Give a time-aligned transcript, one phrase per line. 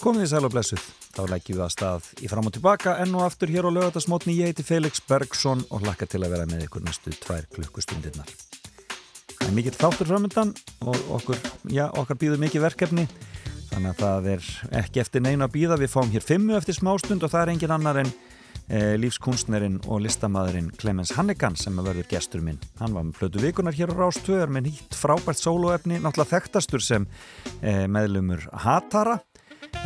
[0.00, 3.12] Komið í sæl og blessuð, þá leggjum við að stað í fram og tilbaka enn
[3.18, 6.62] og aftur hér á lögatarsmótni ég heiti Felix Bergsson og hlakka til að vera með
[6.64, 8.32] ykkur næstu tvær klukkustundirnar.
[9.34, 10.54] Það er mikill þáttur framöndan
[10.88, 13.06] og okkur, já, okkar býður mikið verkefni.
[13.74, 14.50] Þannig að það er
[14.80, 17.76] ekki eftir neina að býða, við fáum hér fimmu eftir smástund og það er engin
[17.76, 18.12] annar en
[18.72, 22.60] e, lífskunstnerinn og listamæðurinn Clemens Hannigan sem verður gestur minn.
[22.80, 27.10] Hann var með flötu vikunar hér á Rástöður með nýtt frábært soloefni, náttúrulega þekktastur sem
[27.60, 29.20] e, meðlumur Hatara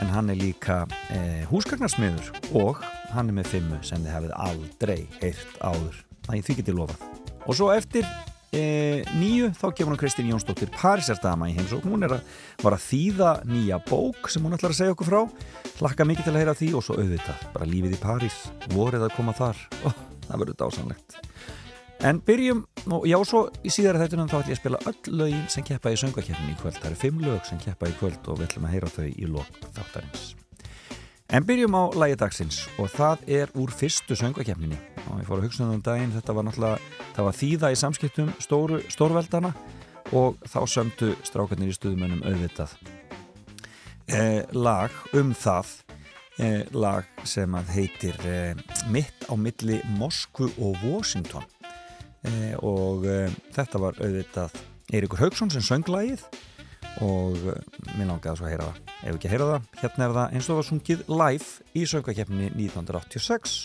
[0.02, 2.82] en hann er líka e, húsgagnarsmiður og
[3.14, 5.98] hann er með fimmu sem þið hefið aldrei heyrt áður.
[6.26, 7.08] Það því getið lofað.
[7.44, 8.06] Og svo eftir
[8.54, 8.64] e,
[9.18, 12.86] nýju þá gefur hann Kristín Jónsdóttir Parísardama í heims og hún er að var að
[12.88, 15.20] þýða nýja bók sem hún ætlar að segja okkur frá.
[15.80, 18.40] Hlakka mikið til að heyra því og svo auðvitað bara lífið í París,
[18.72, 19.68] vorið að koma þar.
[19.84, 21.20] Oh, það verður dásanlegt
[22.04, 25.44] En byrjum, og já, svo í síðara þættunum þá ætlum ég að spila öll lögin
[25.48, 26.76] sem keppa í söngakefnin í kvöld.
[26.76, 29.28] Það eru fimm lög sem keppa í kvöld og við ætlum að heyra þau í
[29.32, 30.24] lok þáttarins.
[31.32, 34.76] En byrjum á lægi dagsins og það er úr fyrstu söngakefninni.
[35.06, 38.34] Og ég fór að hugsa um daginn, þetta var náttúrulega, það var þýða í samskiptum
[38.44, 39.54] stóru, stórveldana
[40.12, 42.76] og þá sömdu strákarnir í stuðumönum auðvitað.
[44.12, 45.72] Eh, lag um það,
[46.36, 48.54] eh, lag sem að heitir eh,
[48.92, 51.48] Mitt á milli Moskvu og Washington
[52.64, 53.20] og e,
[53.54, 54.58] þetta var auðvitað
[54.94, 56.24] Eirikur Haugsson sem söng lagið.
[57.04, 57.56] Og e,
[57.94, 58.92] mér langiði að svo heyra það.
[59.04, 61.88] Ef ekki að heyra það, hérna er það eins og það var sungið live í
[61.90, 63.58] söngakefni 1986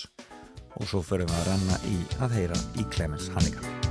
[0.79, 3.88] og svo förum við að renna í að heyra í Clemens Hannigan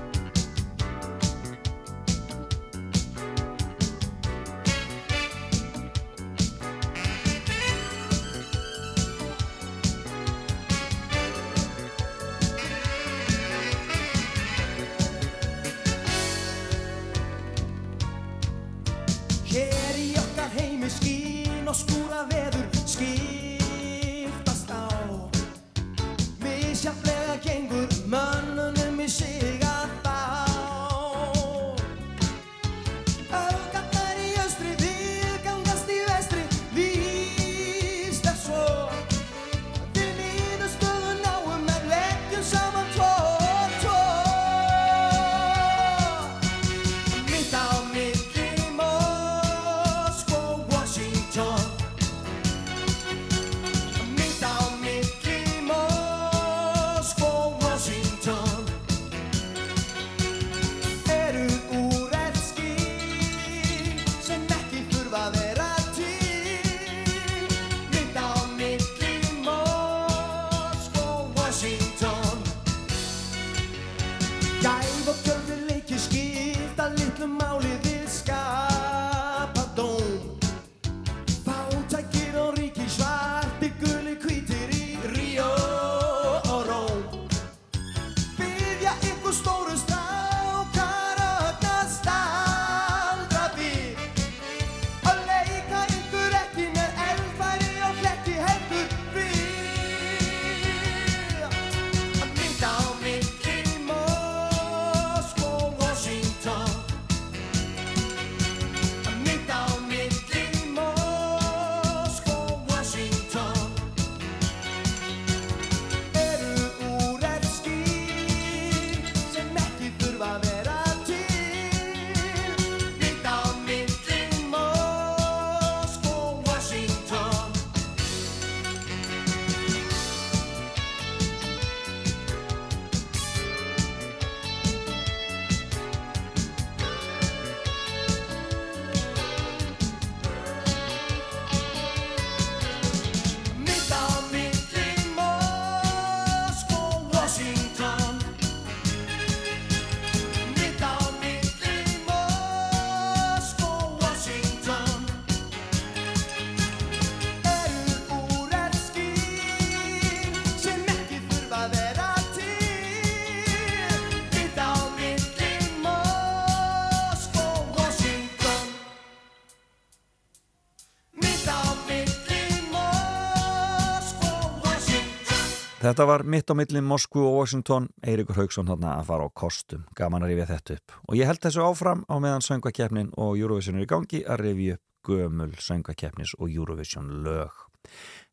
[175.89, 179.87] Þetta var mitt á millin Moskvu og Washington, Eirikur Haugsson þarna að fara á kostum,
[179.97, 180.97] gaman að rifja þetta upp.
[181.09, 184.77] Og ég held þessu áfram á meðan söngvakefnin og Eurovision er í gangi að rifja
[184.77, 187.57] upp gömul söngvakefnis og Eurovision lög.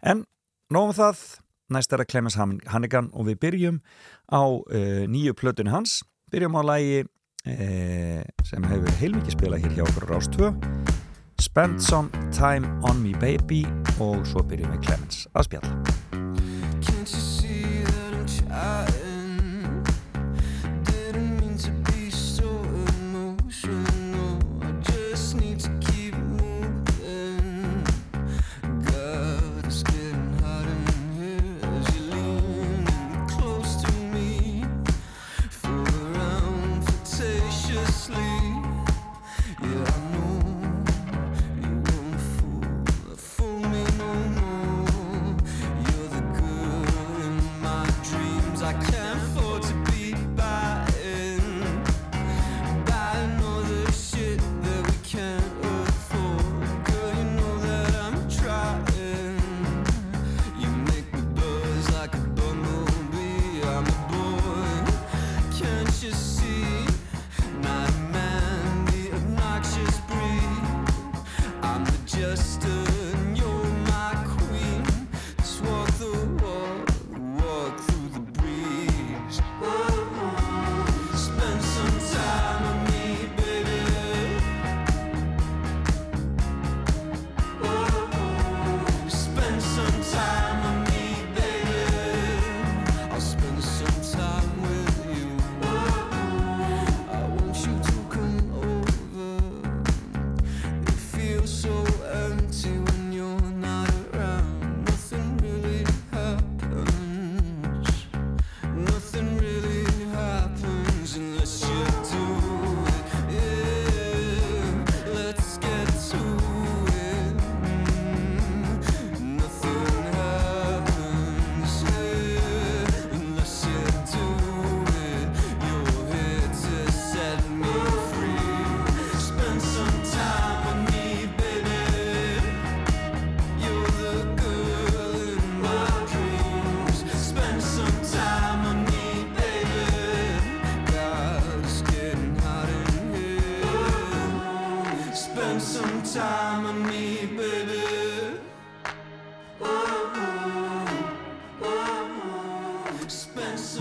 [0.04, 0.26] En
[0.68, 1.22] nógum það,
[1.72, 3.80] næst er að Clemens Hannigan og við byrjum
[4.36, 6.02] á uh, nýju plötunni hans,
[6.36, 10.52] byrjum á lægi uh, sem hefur heilmikið spilað hér hjá okkur Rástvö,
[11.40, 13.64] Spend Some Time On Me Baby.
[14.04, 16.05] Og svo byrjum við Clemens að spjalla
[18.58, 19.05] I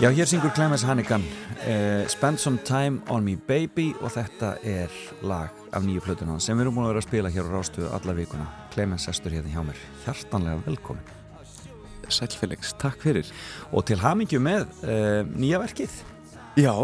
[0.05, 1.23] Já, hér syngur Clemens Hannigan
[1.65, 4.91] uh, Spend Some Time On Me Baby og þetta er
[5.25, 7.87] lag af nýju plötuna sem við erum búin að vera að spila hér á Rástuðu
[7.89, 8.45] alla vikuna.
[8.75, 9.79] Clemens Estur hérna hjá mér.
[10.03, 11.07] Hjartanlega velkomin
[12.05, 13.31] Sælfélix, takk fyrir.
[13.73, 15.95] Og til hamingju með uh, nýja verkið.
[16.61, 16.75] Já,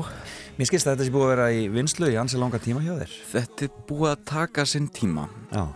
[0.57, 2.95] Mér skilst að þetta sé búið að vera í vinslu í ansi langa tíma hjá
[3.03, 3.13] þér.
[3.35, 5.27] Þetta er búið að taka sinn tíma.
[5.53, 5.67] Já,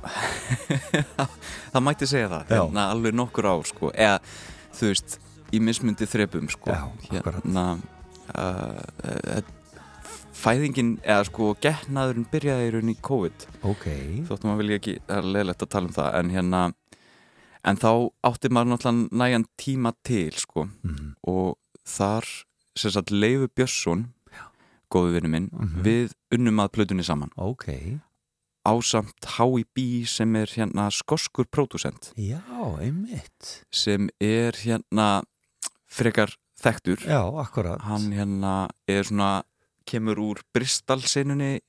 [1.76, 4.18] Það mætti segja það, hérna alveg nokkur ár sko, eða
[4.80, 5.20] þú veist
[5.56, 6.74] í mismundi þrepum sko.
[7.10, 7.66] Hérna
[8.36, 9.42] uh, uh,
[10.36, 13.46] fæðingin eða sko getnaðurinn byrjaði í rauninni í COVID.
[13.72, 13.86] Ok.
[14.30, 16.64] Þóttum að vilja ekki, það er leðilegt að tala um það en hérna
[17.66, 17.90] en þá
[18.30, 20.68] átti maður náttúrulega nægan tíma til sko.
[20.84, 21.14] Mhm.
[21.28, 21.56] og
[21.86, 22.26] þar
[22.78, 24.08] sem sagt Leifu Björnsson
[24.92, 25.82] góðu vinnu minn, Mhm.
[25.84, 27.32] við unnum að plötunni saman.
[27.38, 27.66] Ok,
[28.66, 30.06] ásamt H.I.B.
[30.06, 32.14] sem er hérna skoskur pródusent
[33.72, 35.24] sem er hérna
[35.96, 37.06] frekar þekktur.
[37.08, 37.82] Já, akkurat.
[37.88, 38.56] Hann hérna
[38.90, 39.46] er svona
[39.88, 41.60] kemur úr Bristol-sinunni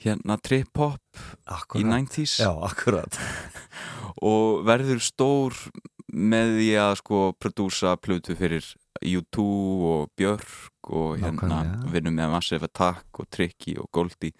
[0.00, 1.92] hérna trip-hop í akkurat.
[1.92, 3.20] 90s Já, akkurat.
[4.30, 5.56] Og verður stór
[6.10, 8.66] með því að sko prodúsa plötu fyrir
[9.00, 9.44] U2
[9.86, 11.62] og Björk og hérna
[11.92, 14.34] vinnum með Massive Attack og Tricky og Goldie.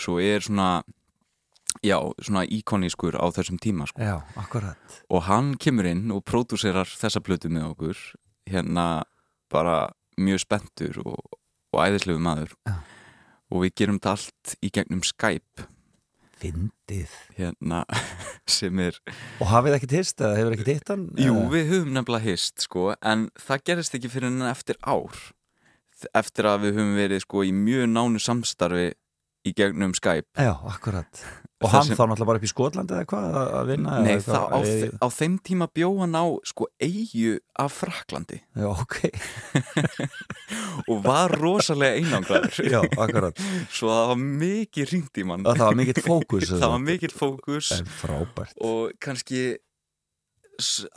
[0.00, 0.82] Svo er svona
[1.84, 4.00] já, svona íkonískur á þessum tíma sko.
[4.00, 5.00] Já, akkurat.
[5.10, 8.04] Og hann kemur inn og pródúserar þessa plötu með okkur
[8.50, 8.86] hérna
[9.50, 9.90] bara
[10.20, 11.18] mjög spenntur og,
[11.74, 12.78] og æðislegu maður Já.
[13.50, 15.68] og við gerum þetta allt í gegnum Skype
[16.40, 17.82] Fyndið hérna
[18.58, 18.96] sem er
[19.42, 21.10] Og hafið ekki tist eða hefur ekki titt hann?
[21.20, 25.18] Jú, við höfum nefnilega hist sko, en það gerist ekki fyrir en eftir ár
[26.16, 28.86] eftir að við höfum verið sko í mjög nánu samstarfi
[29.48, 30.26] í gegnum Skype.
[30.36, 31.22] Já, akkurat.
[31.60, 34.14] Og Það hann sem- þá náttúrulega bara upp í Skotlandi eða hvað að- vinna Nei,
[34.16, 34.34] eitthvað?
[34.34, 38.96] það, á, þe- á þeim tíma bjó hann á sko eigu af Fraklandi Já, ok.
[40.88, 42.64] Og var rosalega einangraður.
[42.64, 43.36] Já, akkurat.
[43.70, 45.44] Svo það var mikið ringt í mann.
[45.44, 47.72] Það var mikill fókus það var mikill fókus.
[47.76, 48.56] En frábært.
[48.64, 49.44] Og kannski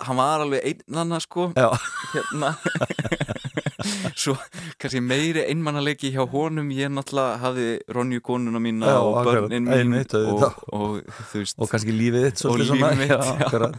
[0.03, 1.51] hann var alveg einnanna sko.
[1.55, 1.69] Já,
[2.15, 2.55] hérna
[4.23, 4.35] svo
[4.81, 6.71] kannski meiri einmannalegi hjá honum.
[6.75, 10.97] Ég náttúrulega hafði Ronju konuna mína Já, og börnin mín og, og
[11.31, 11.59] þú veist.
[11.59, 12.95] Og kannski lífið þitt Og svolítið líf svona.
[12.99, 13.71] mitt, já,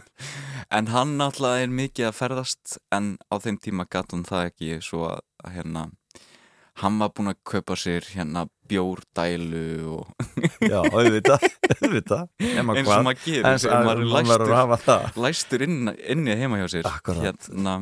[0.79, 4.73] en hann náttúrulega er mikið að ferðast en á þeim tíma gat hann það ekki.
[4.85, 5.23] Svo að,
[5.55, 5.89] hérna
[6.81, 10.09] hann var búinn að kaupa sér hérna bjórdælu og
[10.59, 11.45] Já, auðvitað,
[11.77, 12.25] auðvitað.
[12.41, 13.45] Eins og maður gerir
[13.85, 16.89] maður er læstur, læstur inn, inni heima hjá sér.
[16.89, 17.47] Akkurat.
[17.47, 17.77] hérna,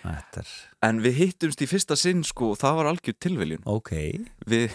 [0.00, 0.52] Þetta er,
[0.88, 3.66] en við hittumst í fyrsta sinn sko og það var algjör tilviljun.
[3.68, 3.92] Ok.
[4.48, 4.72] Við,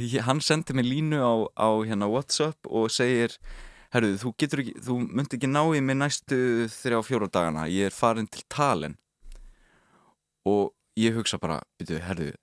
[0.00, 3.36] ég, hann sendi mig línu á, á hérna Whatsapp og segir
[3.94, 6.38] herruðu, þú getur ekki, þú myndi ekki ná í mig næstu
[6.74, 7.68] þrjá fjóra dagana.
[7.70, 8.98] Ég er farin til Talen
[10.44, 12.34] og ég hugsa bara byrju, herruðu,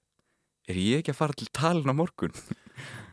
[0.71, 2.33] er ég ekki að fara til Talen á morgun?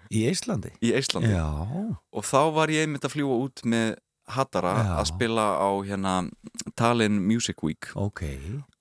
[0.08, 0.70] Í Íslandi?
[0.80, 5.44] í Íslandi Já, og þá var ég einmitt að fljúa út með Hattara að spila
[5.56, 6.14] á hérna
[6.78, 7.88] Tallinn Music Week.
[7.96, 8.24] Ok.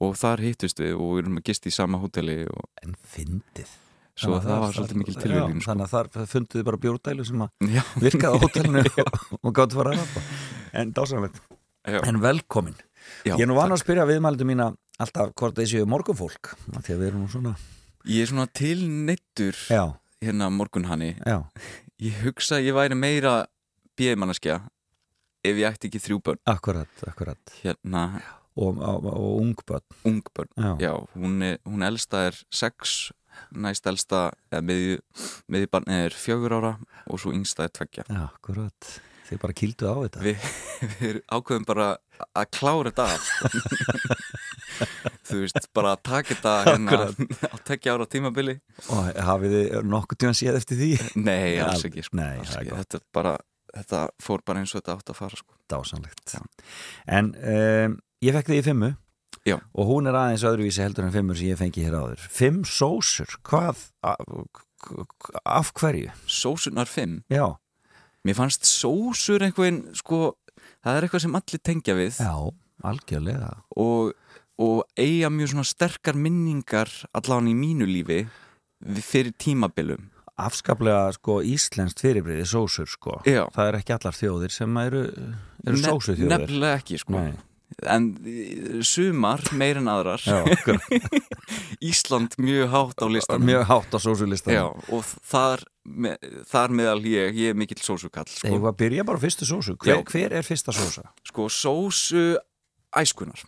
[0.03, 3.69] Og þar hittust við og við erum að gist í sama hóteli og En fyndið.
[4.17, 5.61] Svo að það var svolítið mikil Já, sko.
[5.67, 9.91] Þannig að þar funduðu bara bjórdælu sem að virkaði á hótelinu og, og gáttu fara
[9.93, 10.23] að rappa
[10.81, 11.37] En dásanlegt
[11.85, 12.73] já, En velkomin.
[13.27, 13.77] Já, Ég er nú van takk.
[13.77, 17.53] að spyrja viðmældu mína alltaf hvort þessi morgunfólk af Því að við erum svona
[18.09, 19.83] Ég er svona tilneittur Já,
[20.25, 21.11] hérna morgunhanni.
[21.21, 21.37] Já,
[22.01, 23.35] Ég hugsa að ég væri meira
[24.01, 24.63] bjöðmanneskja
[25.45, 26.41] ef ég ætti ekki þrjú börn.
[26.49, 27.55] Akkurat, akkurat.
[27.61, 28.07] Hérna
[28.57, 33.11] Og, og, og ungbönn ungbörn Já, Já, hún, er, hún elsta er sex
[33.53, 34.95] næst elsta eða miðju,
[35.53, 36.71] miðju barnið er fjögur ára
[37.05, 38.07] og svo yngsta er tveggja.
[38.23, 38.89] Akkurat.
[39.27, 40.23] Þið bara kýldu á þetta.
[40.25, 40.47] Við,
[41.03, 41.87] við ákveðum bara
[42.33, 43.07] að klára þetta
[45.27, 46.99] Þú veist, bara að taka þetta hérna
[47.51, 48.57] á tveggja ára tímabili.
[48.93, 50.89] Og hafið þið nokkuð tíma séð eftir því?
[51.19, 52.73] Nei, alls Al- ekki, sko, nei, alls ekki.
[52.79, 53.33] Þetta, er bara,
[53.81, 55.57] þetta fór bara eins og þetta átt að fara sko.
[55.71, 56.41] Dásanlegt Já.
[57.17, 58.91] En um, ég fekk þið í fimmu.
[59.47, 59.57] Já.
[59.79, 62.25] Og hún er aðeins öðruvísi heldur en fimmur sem ég fengi hér áður.
[62.33, 63.85] Fimm sósur, hvað
[65.47, 66.11] Af hverju?
[66.29, 67.55] Sósunar 5 Já,
[68.27, 70.33] Mér fannst sósur einhvern sko,
[70.83, 72.17] það er eitthvað sem allir tengja við.
[72.19, 72.33] Já,
[72.89, 73.51] algjörlega.
[73.79, 74.11] Og,
[74.59, 78.25] og eiga mjög svona sterkar minningar allan í mínu lífi
[78.99, 83.45] fyrir tímabilum Afskaplega sko íslenskt fyrirbriði sósur sko Já.
[83.55, 85.03] Það er ekki allar þjóðir sem eru,
[85.65, 87.31] eru Ne- sósu þjóðir Nefnilega ekki sko Nei.
[87.83, 90.37] En eh, sumar meir en aðrar Já.
[91.89, 96.13] Ísland mjög hátt á listanum mjög hátt á sósulistan Já, og þar, me,
[96.49, 98.53] þar meðal ég, ég er mikill sósukall sko.
[98.61, 101.09] Að byrja bara fyrstu sósu hver, hver er fyrsta sósa?
[101.27, 102.23] sko, sósu
[102.97, 103.41] æskunar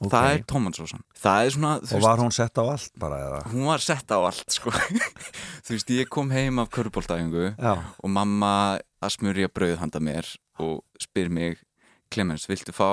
[0.00, 0.12] Ok.
[0.14, 3.40] það er tómatsósan það er svona, þú Og var hún sett á allt bara eða?
[3.52, 4.72] hún var sett á allt sko.
[5.66, 8.52] þú veist, ég kom heim af körubóltæfingu og mamma
[9.04, 10.24] að smurja brauð handa mér
[10.60, 11.58] og spyr mig
[12.10, 12.88] Clemens, viltu fá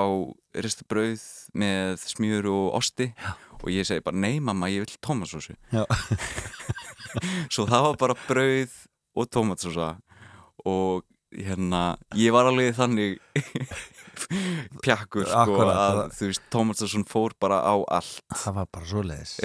[0.61, 1.23] ristu brauð
[1.57, 3.07] með smjur og osti?
[3.17, 3.31] Já.
[3.63, 5.85] og ég segi bara, nei mamma, ég vil tómatsósu já,
[7.53, 8.75] svo það var bara brauð
[9.17, 9.95] og tómatsósa
[10.67, 11.01] og
[11.33, 13.17] hérna, ég var alveg þannig
[14.83, 18.24] pjakkur sko að þú veist, tómatsósun fór bara á allt.
[18.33, 19.36] Það var bara svo leiðis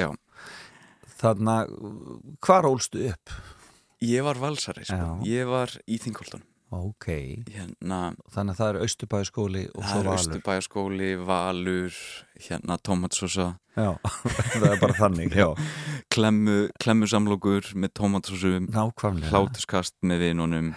[1.22, 1.74] Þannig að
[2.42, 3.34] hvar ólstu upp?
[4.02, 7.04] ég var valsari sko, ég var í Þingholtan Ok,
[7.52, 10.14] hérna, þannig að það er Östubæðaskóli og svo Valur.
[10.14, 11.98] Östubæjaskóli Valur,
[12.46, 13.90] hérna tómatsósa Já,
[14.56, 15.36] það er bara þannig,
[16.12, 17.92] klemmu, klemmu samlokur með
[18.72, 19.30] Nákvæmlega.
[19.32, 20.72] Hlátuskast með vinunum.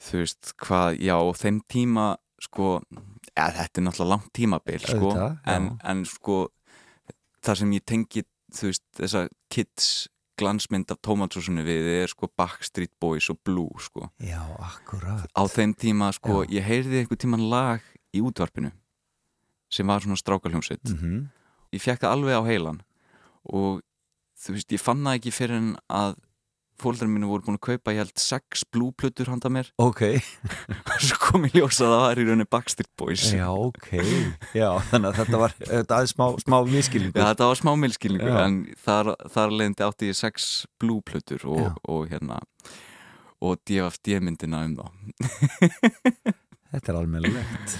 [0.00, 2.06] Þú veist hvað, já þeim tíma
[2.40, 2.78] sko,
[3.34, 5.26] eða þetta er náttúrulega langt tímabil sko, já.
[5.54, 6.38] en, en sko
[7.44, 8.24] það sem ég tengi
[8.60, 9.90] veist, þessa kids
[10.40, 15.74] glansmynd af tómatsósunni við er sko Backstreet Boys og Blue sko Já, akkurat á þeim
[15.76, 16.56] tíma sko, Já.
[16.60, 17.84] ég heyrði einhver tíman lag
[18.16, 18.72] í útvarpinu
[19.70, 21.28] sem var svona strákaljómsitt mm
[21.70, 22.80] ég fekk það alveg á heilan
[23.46, 23.80] og
[24.40, 26.16] þú veist, ég fann það ekki fyrir en að
[26.80, 29.70] fólkdrar mínu voru búin að kaupa ég held sex blúplutur handa mér.
[29.90, 33.24] Ok, og svo kom ég ljósa að það var í rauninni Backstreet Boys.
[33.36, 33.88] Já, ok.
[34.56, 38.32] Já, þannig að þetta var þetta aðeins smá, smá miskilningur Já, þetta var smá milskilningur
[38.34, 38.40] Já.
[38.44, 41.50] en þar, þar leiðandi átti ég sex blúplutur Já.
[41.50, 42.40] og, og hérna
[43.40, 44.86] og DFD myndina um þá.
[46.70, 47.76] Þetta er almennilegt.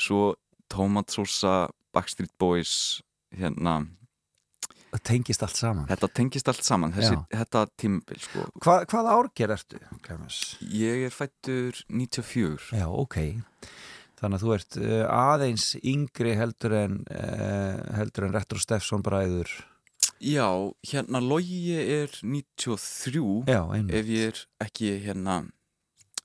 [0.00, 0.34] Svo
[0.70, 3.02] Tomatsósa, Backstreet Boys
[3.36, 3.80] hérna,
[5.06, 5.86] tengist allt saman.
[5.90, 8.46] Þetta tengist allt saman þessi, þetta tímabil sko.
[8.64, 10.40] Hva, Hvað árger ertu, Clemens?
[10.60, 13.18] Ég er fættur 94 Já, ok.
[14.20, 19.52] Þannig að þú ert uh, aðeins yngri heldur en uh, heldur en Retro Steffsson bræður.
[20.20, 20.44] Já,
[20.84, 25.38] hérna Logi er 93 Já, ef ég er ekki hérna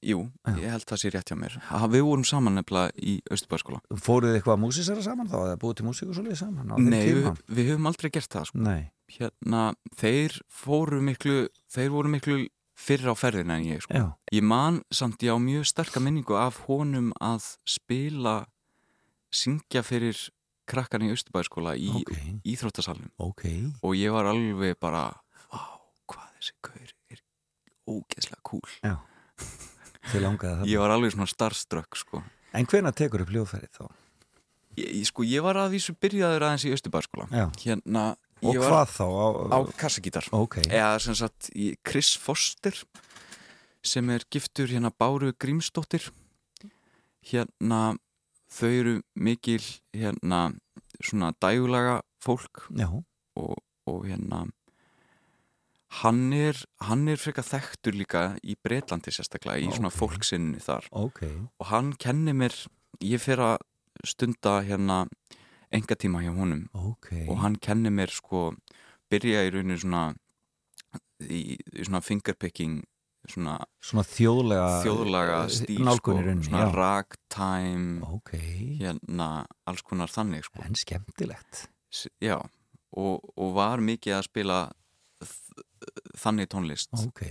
[0.05, 0.53] Jú, Já.
[0.61, 1.55] ég held það sé rétt hjá mér.
[1.69, 5.37] Ha, Við vorum saman nefnilega í Östubæðskóla Fóruð þið eitthvað músisara saman þá?
[5.41, 8.61] Eða búið til músík og svolítið saman Nei, við, við höfum aldrei gert það sko.
[8.65, 8.83] Nei,
[9.15, 9.63] Hérna,
[9.97, 11.35] þeir fóru miklu
[11.73, 12.37] þeir voru miklu
[12.75, 14.05] fyrr á ferðina en ég sko.
[14.33, 18.39] Ég man samt ég á mjög sterka minningu af honum að spila
[19.33, 20.17] syngja fyrir
[20.65, 22.15] krakkan í Östubæðskóla í ok,
[22.49, 23.45] íþróttasalunum ok.
[23.85, 25.11] Og ég var alveg bara
[26.45, 27.21] þessi gaur er
[27.89, 28.69] ógeðslega cool.
[28.83, 28.95] Já,
[30.11, 32.23] þið langaði það ég var alveg svona starstruck sko.
[32.55, 33.85] En hvena tekur upp hljóðfærið þá?
[34.77, 37.47] ég, ég, sko, ég var að vísu byrjaður aðeins í Östubarskóla Já.
[37.63, 38.05] hérna,
[38.45, 39.05] Og hvað þá?
[39.07, 41.49] Á, á kassagítar Ok, eða sem sagt
[41.87, 42.75] Chris Foster
[43.85, 46.09] sem er giftur hérna Báru Grímsdóttir.
[47.25, 47.95] Hérna
[48.51, 49.61] þau eru mikil
[49.93, 50.51] hérna
[50.99, 52.65] svona dægulaga fólk.
[52.75, 52.89] Já,
[53.37, 53.55] og,
[53.87, 54.45] og hérna
[56.01, 59.97] hann er, hann er frekar þekktur líka í Breitlandi sérstaklega í svona Ok.
[59.99, 60.87] fólksinni þar.
[60.91, 61.21] Ok.
[61.59, 62.55] Og hann kennir mér
[63.01, 63.57] ég fer að
[64.05, 65.05] stunda hérna
[65.71, 66.67] enga tíma hjá honum.
[66.73, 67.11] Ok.
[67.29, 68.51] Og hann kennir mér sko
[69.11, 70.15] byrja í rauninu svona
[71.21, 72.81] í, í svona fingerpicking
[73.29, 76.13] svona Svona þjóðlega þjóðlaga eh, stíl sko,
[76.45, 78.19] svona ragtime
[78.79, 79.29] hérna
[79.65, 80.61] alls konar þannig sko.
[80.65, 81.67] En skemmtilegt.
[81.91, 82.37] S- já.
[82.95, 84.59] Og, og var mikið að spila
[86.19, 87.23] þannig tónlist Ok,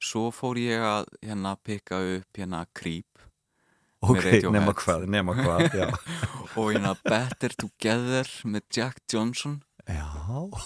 [0.00, 3.10] svo fór ég að hérna pikka upp hérna Creep
[4.00, 5.74] ok, nema hvað, nema hvað
[6.58, 9.60] og hérna Better Together með Jack Johnson.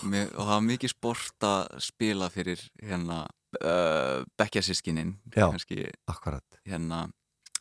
[0.04, 3.24] Mér, og það var mikið sport að spila fyrir hérna
[3.60, 5.48] uh, bekkjasískinin Já.
[5.48, 7.06] kannski akkurat hérna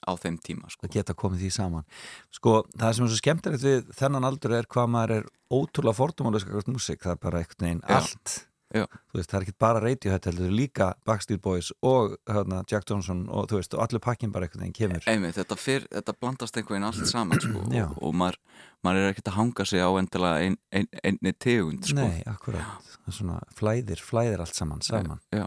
[0.03, 0.87] á þeim tíma sko.
[0.87, 1.85] að geta komið því saman
[2.33, 6.63] sko, það sem er svo skemmtilegt við þennan aldur er hvað maður er ótrúlega fordómálega
[6.67, 8.01] músík, það er bara veginn Já.
[8.01, 8.35] allt
[8.73, 13.49] veist, það er ekki bara Radiohead heldur, líka Backstreet Boys og hérna, Jack Johnson og
[13.51, 16.79] þú veist, og allur pakkin bara einhvern veginn kemur Einmitt, þetta, fyr, þetta blandast einhvern
[16.79, 18.39] veginn allt saman sko, og, og maður,
[18.85, 21.99] maður er ekkert að hanga sig á endilega ein, ein, einni tegund sko.
[22.01, 25.21] Nei, akkurat, svona flæðir, flæðir allt saman, saman.
[25.33, 25.45] Já.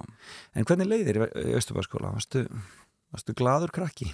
[0.54, 2.14] En hvernig leiðir í, í Östubæðskóla?
[2.16, 2.46] Varstu,
[3.14, 4.12] varstu gladur krakki?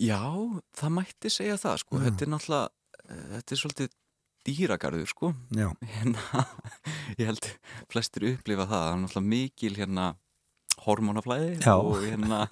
[0.00, 0.20] Já,
[0.78, 1.98] það mætti segja það sko.
[1.98, 2.04] Já.
[2.08, 2.70] þetta er náttúrulega
[3.08, 3.92] eh, þetta er svolítið
[4.46, 5.32] dýragarður sko.
[5.54, 6.44] Hérna,
[7.20, 7.48] ég held
[7.92, 10.08] flestir upplifa það, það er náttúrulega mikil hérna
[10.82, 11.74] hormónaflæði Já.
[11.76, 12.42] og hérna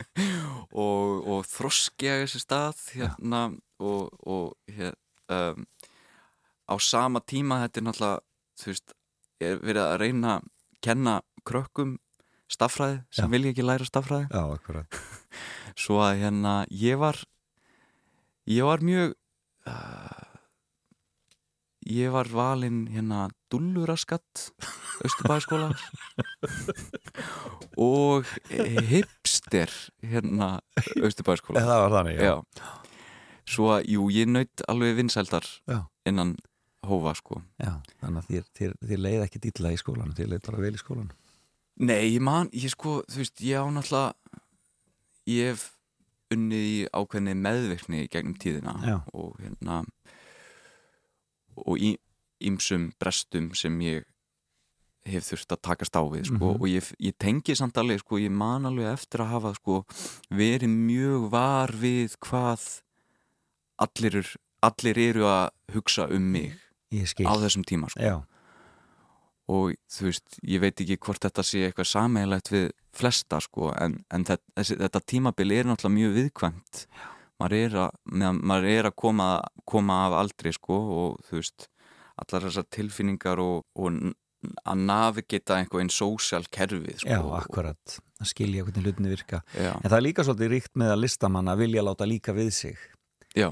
[0.86, 3.42] og, og þroski að þessi stað hérna
[3.82, 4.96] og, og hér,
[5.32, 5.66] um,
[6.70, 8.22] á sama tíma þetta er náttúrulega
[8.60, 8.96] þú veist,
[9.42, 10.50] er verið að reyna að
[10.86, 11.96] kenna krökkum
[12.52, 13.32] staffræði sem Já.
[13.32, 15.00] vilja ekki læra staffræði já, akkurat.
[15.82, 17.18] svo að hérna ég var
[18.46, 19.16] ég var mjög
[19.66, 20.35] uh,
[21.86, 24.48] ég var valinn hérna dulluraskatt
[25.06, 25.68] Östubæðaskóla
[27.76, 28.26] og
[28.90, 29.70] hipster
[30.02, 30.56] hérna
[31.00, 32.34] Östubæðaskóla Það var þannig, já.
[32.34, 32.66] já.
[33.46, 35.78] svo að jú, ég naut alveg vinsældar Já.
[36.08, 36.34] innan
[36.86, 40.44] hófa sko Já, þannig að þér, þér, þér leið ekki dýtla í skólan, þér leið
[40.46, 41.08] bara vel í skólan.
[41.76, 44.14] Nei, ég man, ég sko, þú veist, ég á náttúrulega
[45.28, 45.64] ég hef
[46.32, 48.96] unnið í ákveðni meðvirkni gegnum tíðina Já.
[49.14, 49.82] og hérna
[51.56, 51.96] og í
[52.44, 54.04] ýmsum brestum sem ég
[55.06, 56.60] hef þurft að takast á við sko, Mhm.
[56.60, 59.84] og ég, ég tengi samt alveg sko, ég man alveg eftir að hafa sko,
[60.30, 62.82] verið mjög var við hvað
[63.78, 66.58] allir, allir eru að hugsa um mig
[66.92, 68.00] á þessum tíma sko.
[68.02, 68.22] Já,
[69.48, 74.00] og þú veist, ég veit ekki hvort þetta sé eitthvað sameiglegt við flesta sko, en,
[74.10, 76.86] en þetta, þessi, þetta tímabil er náttúrulega mjög viðkvæmt
[77.40, 77.96] maður er að,
[78.42, 79.26] maður er að koma,
[79.68, 81.68] koma af aldri sko, og þú veist,
[82.22, 83.98] allar þessar tilfinningar og, og
[84.64, 87.96] að navigita einhverjum sósjál kerfið sko, já, akkurat.
[88.22, 89.42] Að skilja hvernig hlutinni virka.
[89.56, 92.50] já, En það er líka svolítið ríkt með að listamann að vilja láta líka við
[92.54, 92.76] sig.
[93.36, 93.50] já,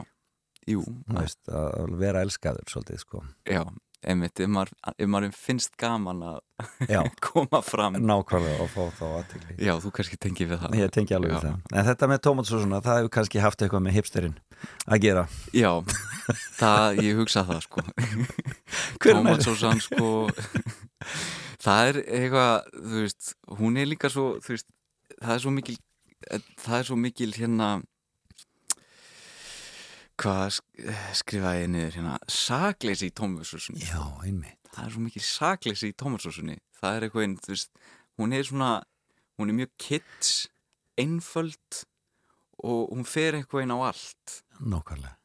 [0.70, 3.25] jú Þú veist, að vera elskaður svolítið, sko.
[3.44, 3.64] já,
[4.11, 6.40] einmitt, ef maður, ef maður finnst gaman að
[7.27, 9.57] koma fram nákvæmlega og fá þá aðtekli.
[9.67, 11.57] já, þú kannski tengið við það Ég tengi alveg við það.
[11.75, 14.37] En þetta með tómatsósuna, það hefur kannski haft eitthvað með hipsterinn
[14.87, 15.25] að gera.
[15.57, 15.71] Já,
[16.61, 17.87] það, ég hugsa það sko
[19.05, 20.12] Tómatsósan sko
[21.64, 24.67] Það er eitthvað, þú veist hún er líka svo, þú veist
[25.21, 25.77] það er svo mikil
[26.64, 27.69] það er svo mikil hérna
[30.20, 34.59] hvað sk- skrifaði ég niður hérna sakleysi í tómatsósunni Já, einmitt.
[34.74, 37.70] það er svo mikil sakleysi í tómatsósunni það er eitthvað, einn, þú veist
[38.20, 38.70] hún er svona,
[39.40, 40.33] hún er mjög kids
[41.00, 41.85] einföld
[42.64, 45.16] og hún fer eitthvað inn á allt Nákvæmlega.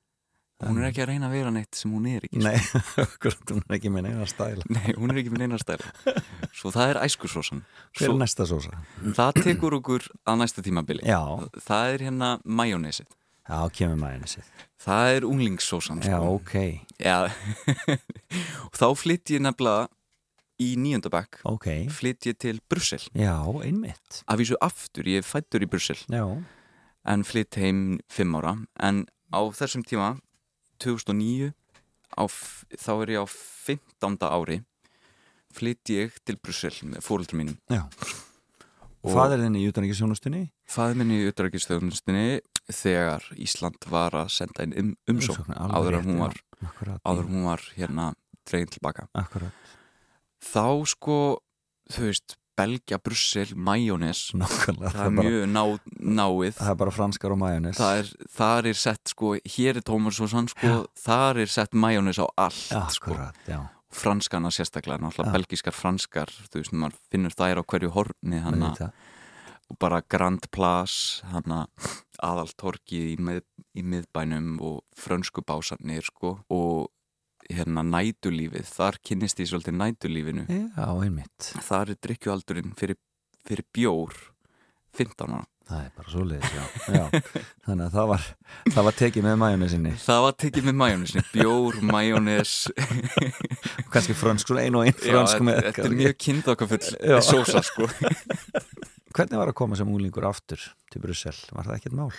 [0.65, 2.49] hún er ekki að reyna að vera neitt sem hún er ekki sko.
[2.49, 2.58] Nei,
[3.54, 4.65] hún er ekki með neina stæla.
[4.73, 5.93] Nei, hún er ekki með neina stæla
[6.58, 7.62] Svo það er æskursósan
[7.95, 8.82] Hver er næsta sósa?
[9.15, 11.21] það tekur okkur að næsta tímabili Já,
[11.62, 13.13] Það er hérna majónesið
[13.49, 14.49] já, kemur maður sér.
[14.79, 16.35] Það er unglingssósan Já, sko.
[16.38, 16.53] ok,
[17.03, 17.17] Já.
[18.69, 19.89] Og þá flytt ég nefnilega
[20.59, 21.67] í nýjöndabæk ok.
[21.91, 24.21] flytt ég til Brussel Já, einmitt.
[24.27, 26.23] Af vísu aftur, ég fættur í Brussel Já,
[27.09, 30.13] en flytt heim fimm ára en á þessum tíma
[30.83, 31.51] 2009
[32.19, 32.23] á,
[32.79, 34.17] þá er ég á 15.
[34.27, 34.59] ári
[35.55, 37.83] flytt ég til Brussel með fóröldrum mínum Já.
[38.99, 40.49] Og fadir þinn í utanríkisjónustunni?
[40.67, 42.41] Fadir minn í utanríkisjónustunni
[42.73, 46.36] þegar Ísland var að senda einn um, umsókn áður en hún var,
[47.03, 48.12] áður hún var hérna
[48.49, 49.08] dreginn tilbaka.
[49.17, 49.73] Akkurat.
[50.39, 51.17] Þá sko,
[51.91, 55.62] þú veist, Belgia, Brussel, majónes það er mjög ná,
[55.95, 57.39] náið það er bara franskar og
[58.01, 62.19] er, þar er sett sko, hér er Tómas og sann sko, þar er sett majónes
[62.19, 63.15] á allt sko.
[63.47, 63.62] já.
[63.95, 68.73] franskana sérstaklega, náttúrulega belgískar franskar, þú veist, maður finnur þær á hverju horni hana,
[69.69, 71.65] og bara Grand Place hana,
[72.25, 73.43] aðaltorkið í, mið,
[73.77, 76.89] í miðbænum og frönsku básarnir sko, og
[77.49, 81.53] hérna nætulífið, þar kynnist ég svolítið nætulífinu Já, einmitt.
[81.65, 82.99] Þar er drikkjualdurinn fyrir,
[83.47, 84.17] fyrir bjór
[84.97, 86.63] 15 ára Það er bara svo leiðis, já.
[86.97, 88.23] já Þannig að það var,
[88.73, 92.53] það var tekið með majónesinni Það var tekið með majónesinni Bjór, majónes
[93.93, 96.82] Kanski frönsk, svona einu og einn frönsk með Þetta er mjög kynþokkafull
[97.27, 97.86] sósa sko
[99.19, 101.38] Hvernig var að koma sem úlingur aftur til Brussel?
[101.53, 102.12] Var það ekkert mál?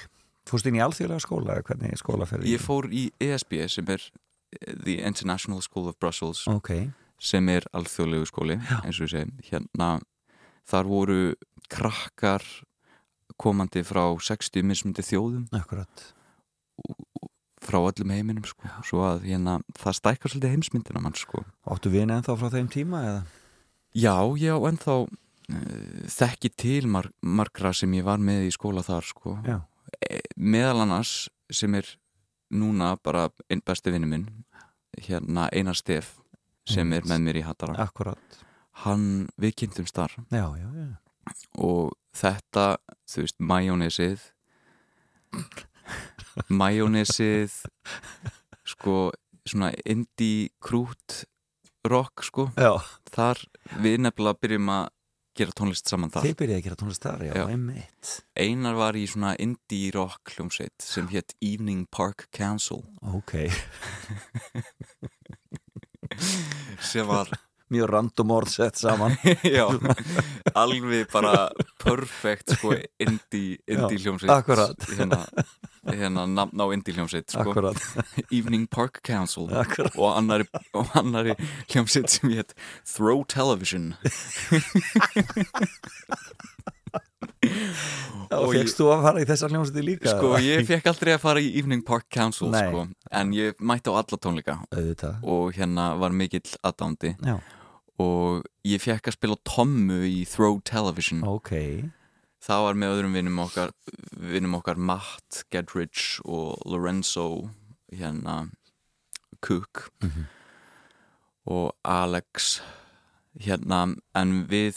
[0.51, 1.59] Fórst inn í alþjóðlega skóla?
[1.67, 2.51] Hvernig skólaferði?
[2.51, 4.07] Ég fór í ESB sem er
[4.51, 6.89] The International School of Brussels okay.
[7.23, 8.81] sem er alþjóðlegu skóli Já.
[8.83, 9.93] eins og ég segi, hérna
[10.71, 11.21] þar voru
[11.71, 12.45] krakkar
[13.41, 15.47] komandi frá 60 mismundi þjóðum.
[15.57, 16.05] Akkurat.
[17.61, 18.69] Frá öllum heiminum sko.
[18.87, 21.45] Svo að hérna, það stækkar svolítið heimsmyndina mann sko.
[21.69, 23.23] Áttu vini ennþá frá þeim tíma eða?
[23.97, 29.09] Já, já, ennþá uh, þekki til mar margra sem ég var með í skóla þar
[29.09, 29.35] sko.
[30.01, 31.89] E, meðal annars sem er
[32.51, 34.29] núna bara einn besti vinnu minn
[35.01, 36.19] hérna Einar Steff
[36.69, 38.41] sem er með mér í Hattara Akkurat.
[38.85, 40.87] Hann, við kynntum starf já, já, já.
[41.59, 42.67] og þetta,
[43.11, 44.29] þú veist, majónesið.
[46.61, 47.57] Majónesið
[48.67, 49.11] sko,
[49.49, 51.25] svona indie krút
[51.89, 52.51] rock, sko.
[52.61, 52.79] Já.
[53.11, 53.41] þar
[53.83, 54.89] við nefnilega byrjum að
[55.41, 56.27] gera tónlist saman þar.
[56.27, 58.11] Þið byrjaði að gera tónlist þar, já, einmitt.
[58.37, 62.83] Einar var í svona indie rock hljómsveit sem hétt Evening Park Council.
[63.15, 63.49] Ok.
[66.91, 67.31] Sem var
[67.71, 69.15] mjög random orð sett saman
[69.57, 69.67] Já,
[70.55, 71.49] alveg bara
[71.83, 75.21] perfect sko indie, indie hljómsveit Akkurat hérna,
[75.87, 77.55] hérna nafn á indie hljómsveit sko.
[78.37, 79.95] Evening Park Council Akkurat.
[79.97, 80.47] og annari,
[80.99, 81.37] annari
[81.71, 82.55] hljómsveit sem hétt
[82.85, 83.95] Throw Television
[88.31, 90.13] Og fegst þú að fara í þessar hljómsveiti líka?
[90.13, 92.85] Sko, ég fekk aldrei að fara í Evening Park Council sko,
[93.21, 95.17] en ég mætti á alla tónleika Auðvitað.
[95.25, 97.39] og hérna var mikill aðdándi Já.
[98.01, 101.23] Og ég fekk að spila tommu í Throw Television.
[101.27, 101.53] Ok.
[102.41, 103.73] Það var með öðrum vinnum okkar
[104.17, 107.51] vinnum okkar Matt Gedridge og Lorenzo
[107.93, 108.51] hérna
[109.41, 109.91] Cook.
[110.03, 110.25] Mm -hmm.
[111.45, 112.61] og Alex
[113.41, 114.77] hérna en við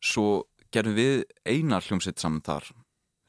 [0.00, 2.64] svo gerðum við einar hljómsveit saman þar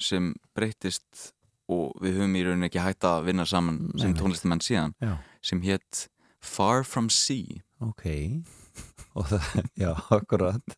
[0.02, 1.34] sem breytist
[1.68, 5.18] og við höfum í rauninni ekki hægt að vinna saman sem tónlistumenn síðan Já.
[5.42, 6.10] sem hétt
[6.42, 7.62] Far From Sea.
[7.80, 8.06] Ok
[9.20, 9.48] og það,
[9.84, 10.78] já, akkurat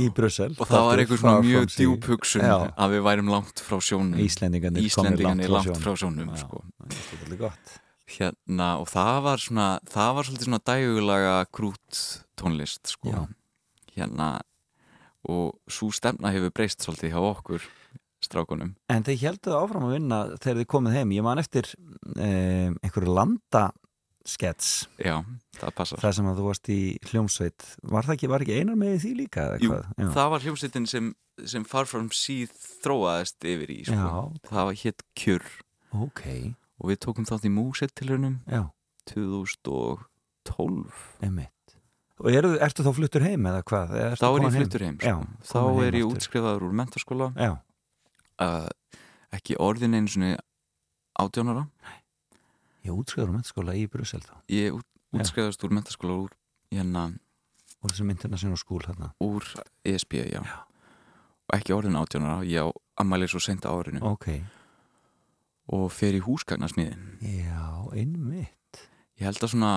[0.00, 2.56] í Brussel og það var einhver svona mjög djúb hugsun já.
[2.72, 6.62] að við værim langt frá sjónum Íslendingarnir langt, langt frá sjónum, sjónum sko.
[7.40, 7.52] já,
[8.18, 12.02] hérna og það var svona það var svolítið svona dægulega krút
[12.38, 13.22] tónlist sko já.
[13.96, 14.34] hérna
[15.24, 17.64] og svo stemna hefur breyst svolítið hjá okkur
[18.24, 18.74] strákunum.
[18.92, 21.70] En þeir helduð áfram að vinna þegar þið komið heim, ég man eftir
[22.16, 23.12] eh, einhverju
[24.24, 25.24] landaskets Já,
[25.58, 26.00] það passar.
[26.00, 27.66] Það sem að þú varst í hljómsveit.
[27.82, 29.58] Var það ekki, var ekki einar með því líka?
[29.60, 32.46] Jú, það var hljómsveitin sem, sem Far From Sea
[32.82, 34.32] þróaðist yfir í sko.
[34.48, 35.44] Það var hétt Kjur
[35.94, 36.22] Ok.
[36.80, 38.70] Og við tókum þátt í músettilunum Já.
[39.12, 41.50] 2012 Einmitt.
[42.22, 43.92] Og eru, ertu þá fluttur heim eða hvað?
[44.08, 45.20] Ertu þá er ég fluttur heim, heim?
[45.38, 45.44] Sko.
[45.44, 48.68] Já, þá er ég útskrifaður úr mentaskóla uh,
[49.34, 50.36] ekki orðin einu svona
[51.18, 51.66] átjónara
[52.84, 54.34] Ég útskrifaður úr mentaskóla í Brussel þá.
[54.52, 56.34] Ég út, útskrifaðast úr mentaskóla úr
[56.74, 57.06] hérna
[57.84, 59.44] Úr þessum international school hérna Úr
[59.84, 60.58] ESB, já, já.
[61.48, 62.68] og ekki orðin átjónara ég á
[63.00, 64.00] ammælið svo senda árinu.
[64.08, 64.30] Ok.
[65.74, 68.80] Og fer í húsgagnarsmiðin Já, einmitt.
[69.20, 69.72] Ég held að svona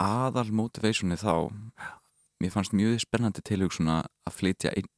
[0.00, 1.48] aðal motivationi þá
[2.40, 4.88] mér fannst mjög spennandi tilhugsun að flytja inn,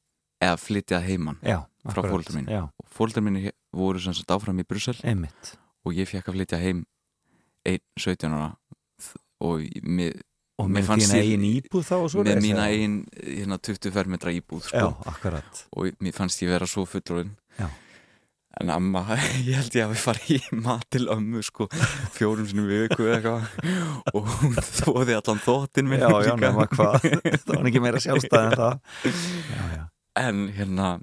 [0.42, 3.38] eða flytja heimann frá fólkdrar mín og fólkdrar mín
[3.74, 4.98] voru sem sagt áfram í Brussel.
[5.06, 5.54] Einmitt.
[5.86, 6.82] og ég fekk að flytja heim
[7.68, 8.50] einn 17 ára
[9.44, 10.18] og mér
[10.58, 11.96] Og með þína eigin íbúð þá?
[12.26, 14.88] Með mína eigin hérna, 20 fermetra íbúð sko.
[14.88, 15.60] Já, akkurat.
[15.78, 17.30] Og mér fannst ég vera svo fullorinn
[18.58, 19.04] en amma,
[19.46, 21.68] ég held ég að við farið í mat til ömmu sko
[22.16, 24.16] fjórum sinni viku eða eitthvað.
[24.18, 27.06] Og hún þóði allan þóttin minn Já, já, nema hvað.
[27.44, 28.80] Það var ekki meira sjálfstæð en það.
[29.52, 29.84] Já, já.
[30.24, 30.96] en hérna,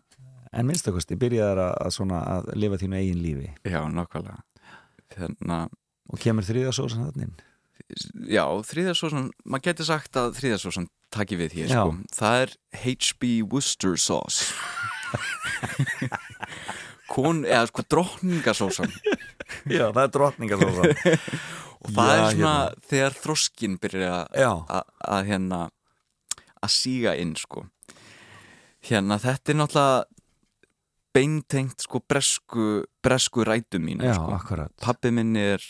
[0.55, 3.49] En minnstakosti byrjaðar að, að lifa þínu eigin lífi.
[3.67, 4.37] Já, nákvæmlega.
[5.11, 5.57] Hérna,
[6.11, 7.43] og kemur þriðasósan þannig
[8.31, 13.99] já, þriðasósan maður getur sagt að þriðasósan taki við hér sko, það er HB Worcester
[13.99, 14.49] sauce.
[17.13, 18.91] Kon, eða sko drottningasósan.
[19.69, 20.95] Já, það er drottningasósan.
[21.85, 22.83] Og það Já, er svona hérna.
[22.89, 24.29] þegar þroskin byrjar
[25.05, 25.59] að hérna
[26.65, 27.67] að síga inn sko.
[28.85, 30.03] Hérna þetta er náttúrulega
[31.15, 32.65] beintengt sko bresku
[33.05, 34.65] bresku rætum mín sko.
[34.81, 35.61] pappi minn er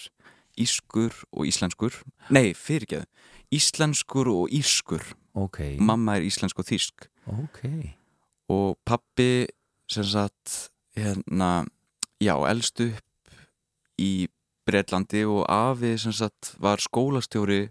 [0.58, 1.94] ískur og íslenskur
[2.30, 3.06] nei, fyrirgeð,
[3.54, 5.04] íslenskur og írskur,
[5.36, 7.62] Ok, mamma er íslensk og þýsk ok
[8.54, 9.48] og pappi
[9.92, 11.66] sem sagt hérna,
[12.24, 13.36] já, elst upp
[14.00, 14.28] í
[14.66, 17.68] Breitlandi og afi sem sagt var skólastjóri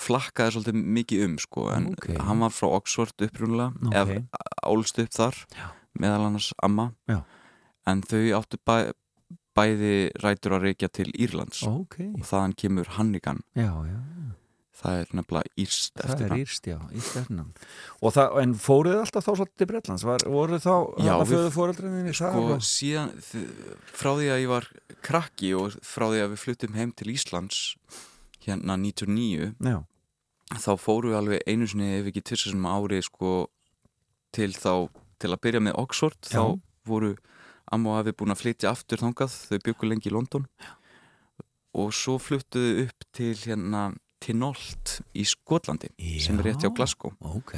[0.00, 2.14] flakkaði svolítið mikið um sko, en Ok.
[2.16, 3.92] hann var frá Oxford upprunulega, Ok.
[3.92, 4.24] eða
[4.64, 5.66] álst upp þar Já.
[5.98, 7.24] meðal annars amma Já.
[7.86, 8.56] en þau áttu
[9.60, 9.94] bæði
[10.24, 11.62] rætur að reykja til Írlands.
[11.68, 13.44] Ok, og þaðan kemur Hannigan.
[13.54, 14.00] Já, já
[14.80, 17.50] það er nefnilega írst Það er írst, já, írst efnan
[18.00, 20.06] Og það, en fóruð alltaf þá svolítið til Bretlands?
[20.08, 23.44] Var, voru þá Já, hana föðu fóreldrinni sko síðan þ-
[24.00, 24.68] frá því að ég var
[25.06, 27.60] krakki og frá því að við fluttum heim til Íslands
[28.46, 29.78] hérna 99 Já,
[30.56, 33.34] þá fórum við alveg einu sinni ef ekki sem ári sko
[34.34, 34.88] til þá
[35.20, 36.16] til að byrja með Oxford.
[36.30, 36.38] Já.
[36.40, 37.16] þá voru
[37.70, 40.46] amma og afi búin að flytja aftur þangað þau byggu lengi í London.
[40.60, 40.70] Já.
[41.80, 45.88] og svo fluttuðu upp til hérna Tinolt í Skotlandi
[46.20, 46.74] sem er rétt hjá Já.
[46.76, 47.12] Glasgow.
[47.20, 47.54] ok.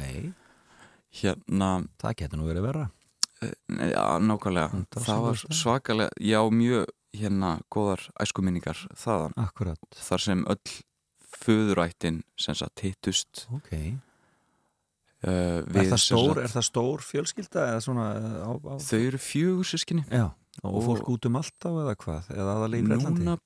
[1.13, 2.85] Hérna, Það getur nú verið verra.
[3.73, 4.69] Nei, já, nákvæmlega.
[4.71, 9.35] Hundar það var svakalega, já mjög hérna góðar æskuminningar þaðan.
[9.43, 10.77] Akkurat, þar sem öll
[11.43, 13.47] föðurættin sem sagt hittust.
[13.53, 13.73] Ok
[15.23, 18.05] Er við það sem stór, er það stór fjölskylda svona
[18.43, 18.73] á, á...
[18.83, 20.25] þau eru fjögur sískinni Já,
[20.63, 22.29] og, Og- fólk út um allt á eða hvað?
[22.35, 23.23] Eða aðalega í Bretlandi?
[23.23, 23.37] Núna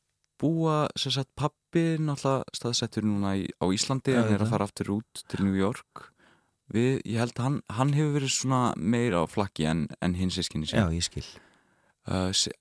[0.42, 4.68] búa sem sagt pappi náttúrulega staðsettur núna í, á Íslandi Já, en er að fara
[4.70, 6.08] aftur út til New York.
[6.74, 10.36] Við, ég held að hann, hann hefur verið svona meira á flakki en, en hins
[10.38, 11.26] sískinni Já, sín ég skil.
[12.08, 12.54] Uh, si-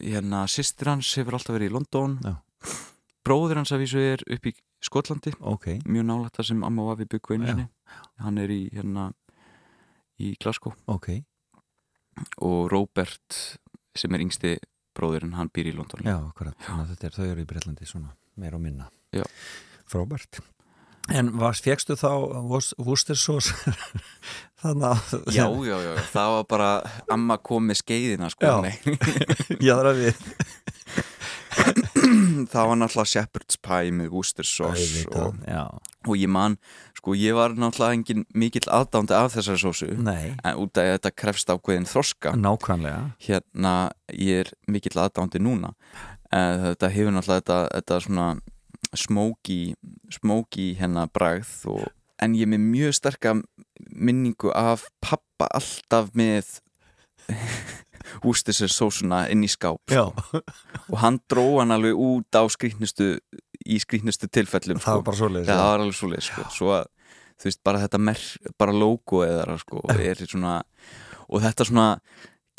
[0.00, 2.18] hérna, sýstir hans hefur alltaf verið í London.
[2.24, 2.36] Já.
[3.24, 4.52] bróðir hans að vísu er upp í
[4.84, 5.32] Skotlandi.
[5.40, 7.52] Ok, mjög nálægt það sem amma og afi byggu einu Já.
[7.54, 7.66] sinni
[8.22, 9.10] hann er í hérna
[10.22, 10.74] í Glasgow.
[10.90, 11.10] Ok,
[12.46, 13.40] og Robert
[13.94, 14.56] sem er yngsti
[14.94, 16.06] bróðurinn, hann býr í London.
[16.06, 16.56] Já, akkurat.
[16.66, 18.90] Þannig að er, þau eru í Bretlandi svona meira og minna.
[19.14, 19.24] Já.
[19.90, 20.40] Frábært.
[21.12, 22.08] En fegstu þá
[22.80, 23.50] Worcestersós
[24.62, 26.68] þannig að Já, já, já, það var bara
[27.12, 28.48] amma kom með skeiðina sko.
[28.48, 28.64] Já.
[28.64, 28.96] nei.
[29.68, 30.22] Jáðra við
[32.52, 35.64] það var náttúrulega shepherd's pie með Worcester sauce Auðvitað, og, Já,
[36.08, 36.56] og ég man,
[36.98, 41.14] sko ég var náttúrulega engin mikill aðdándi af þessari sósu nei, en út af þetta
[41.14, 43.14] krefst ákveðin þroska nákvæmlega.
[43.26, 43.74] hérna,
[44.12, 45.74] ég er mikill aðdándi núna.
[46.34, 48.28] En þetta hefur náttúrulega þetta, þetta svona
[48.94, 49.58] smóki
[50.12, 51.86] smóki hérna bragð og,
[52.22, 53.34] en ég er með mjög sterka
[53.90, 56.60] minningu af pappa alltaf með
[58.24, 60.06] Worcestershire sósuna inn í skáp Já,
[60.92, 63.14] og hann dró hann alveg út á skrýtnustu
[63.64, 66.46] í skrýtnustu tilfellum það var bara svoleiðis Já, það var alveg svoleið sko.
[66.52, 66.86] svo að
[67.34, 68.22] þú veist bara þetta mer,
[68.60, 69.82] bara logo eða sko,
[70.30, 70.54] svona
[71.24, 71.88] og þetta svona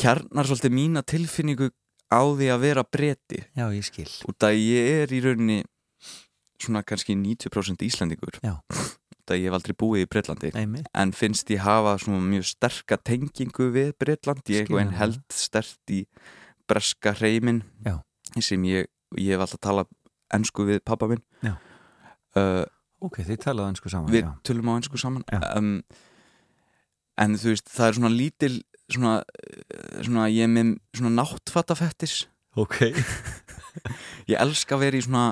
[0.02, 1.70] kjarnar svolítið mína tilfinningu
[2.12, 3.40] á því að vera breti.
[3.56, 4.10] Já, ég skil.
[4.30, 5.64] Út að ég er í rauninni
[6.62, 8.58] svona kannski 90% Íslandingur Já.
[9.26, 10.88] út að ég hef aldrei búið í Breitlandi Einmitt.
[10.94, 14.98] en finnst ég hafa mjög sterka tengingu við Breitland ég er það.
[15.02, 16.04] held stert í
[16.70, 17.98] breska hreimin Já.
[18.40, 19.90] sem ég, ég hef alltaf talað
[20.34, 21.22] ennsku við pappa minn.
[22.36, 22.64] Uh,
[23.06, 24.30] Ok, þið talaðu einsku saman við já.
[24.48, 25.24] tölum á ennsku saman.
[25.56, 25.84] Um,
[27.22, 28.54] en þú veist það er svona lítil
[28.90, 29.12] svona,
[30.02, 32.16] svona ég er með svona náttfatafettis
[32.56, 32.80] Ok,
[34.32, 35.26] ég elska að vera í svona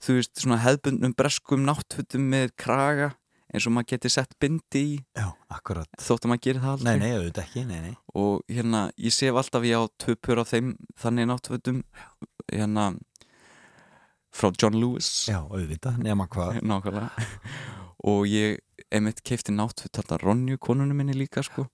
[0.00, 3.10] þú veist svona hefðbundnum breskum náttfutum með kraga
[3.50, 4.96] eins og maður geti sett bindi í.
[5.18, 5.90] Já, akkurat.
[6.00, 6.90] Þótt að maður gerir það aldrei.
[6.90, 7.94] Nei, nei, auðvitað ekki, nei, nei.
[8.22, 11.82] Og hérna ég sef alltaf ég á tvö pör af þeim þannig náttfutum
[12.52, 12.86] hérna
[14.30, 15.10] frá John Lewis.
[15.30, 16.60] Já, auðvitað, nema hvað.
[16.70, 17.28] Nákvæmlega.
[18.10, 18.60] Og ég
[18.90, 21.66] einmitt keifti náttfutt þarna Ronju konunum minni líka sko.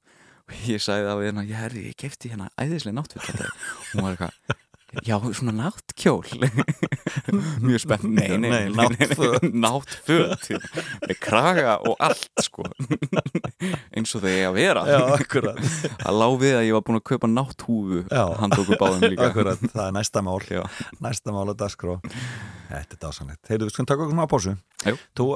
[0.46, 3.48] Og ég sagði það við hérna, ég herri, ég keifti hérna æðislega náttfutt þetta
[3.92, 4.65] hún var eitthvað
[5.04, 6.22] Já, svona náttkjól.
[6.22, 6.50] Kjól
[7.66, 8.06] mjög spennt.
[8.06, 9.42] Nei, nei, náttföt.
[9.52, 10.46] náttföt.
[11.02, 12.64] Með kraga og allt sko.
[13.96, 14.84] Eins og þegar ég að vera.
[14.88, 15.58] Já, akkurat.
[16.06, 18.04] Að lá við að ég var búin að kaupa nátthúfu.
[18.54, 19.28] Tóku báðum líka.
[19.30, 20.38] Akkurat, það er næsta mál.
[20.48, 20.62] Já.
[21.02, 21.98] Næsta mál að dagskrá.
[22.70, 24.56] Þetta er dásanlegt Heyrðu, við skulum taka okkur smá pásu.
[25.18, 25.26] Þú,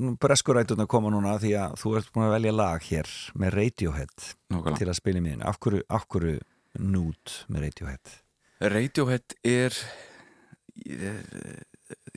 [0.00, 4.16] nú, breskurætuna koma núna því að þú ert búin að velja lag hér með Radiohead
[4.52, 4.80] Nákvæmlega.
[4.80, 6.34] til að spila í miðin Af hverju, af hverju
[6.90, 8.16] nút með Radiohead?
[8.60, 9.74] Radiohead er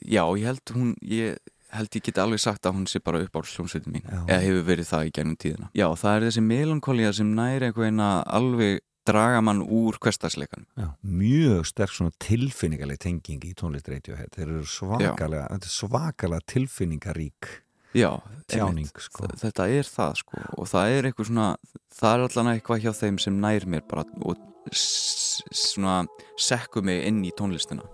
[0.03, 1.37] já, ég held hún ég
[1.73, 4.19] held ég geti alveg sagt að hún sé bara upp á sljómsveitin mín, Já.
[4.29, 5.69] eða hefur verið það í gennum tíðina.
[5.73, 10.87] Já, það er þessi melankolía sem næri einhvern að alveg draga mann úr hverstagsleikan Já,
[11.03, 17.49] mjög sterk svona tilfinningaleg tenging í tónlist Radiohead Þeir eru svakalega, þetta er svakalega tilfinningarík
[17.93, 18.09] Já,
[18.49, 19.27] tjáning sko.
[19.37, 21.49] Þetta er það sko og það er eitthvað svona,
[21.93, 24.39] það er allan eitthvað hjá þeim sem nær mér bara og
[24.71, 26.03] svona
[26.39, 27.85] sekku mig inn í tónlistina.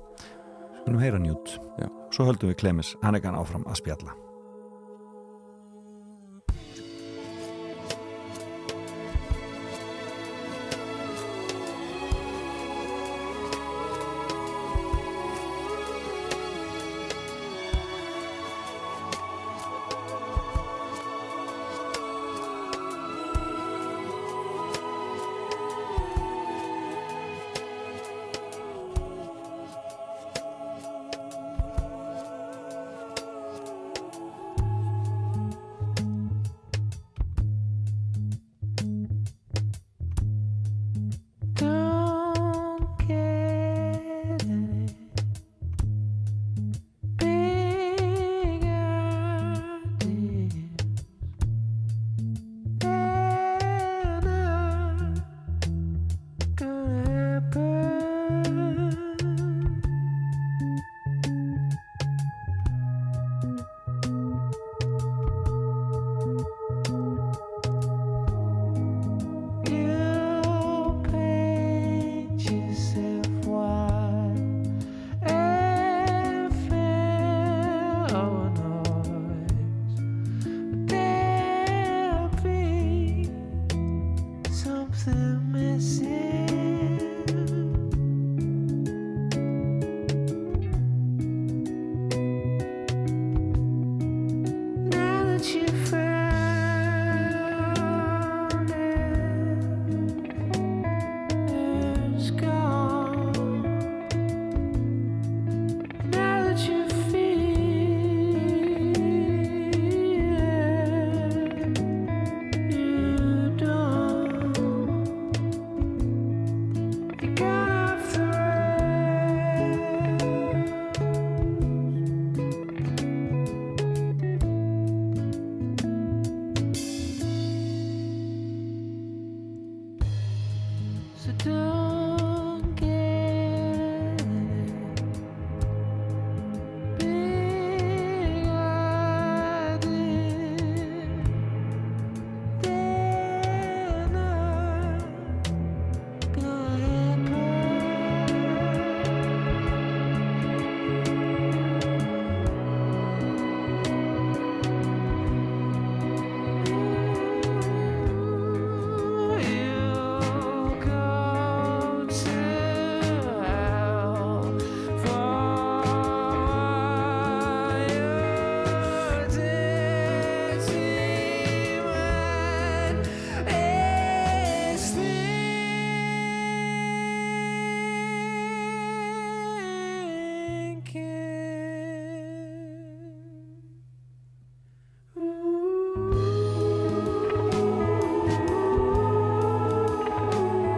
[0.82, 1.90] Skulum heyra njút Já.
[2.14, 4.16] Svo höldum við Klemis Hannegan áfram að spjalla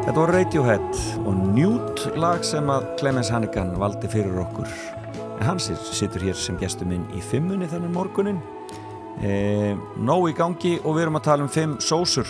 [0.01, 4.69] Þetta var Radiohead og Newt lag sem að Clemens Hannigan valdi fyrir okkur.
[5.39, 8.41] En hann sit- situr hér sem gestur minn í fimmunni þennan morgunin.
[9.21, 12.27] E, Nó í gangi og við erum að tala um fimm sósur.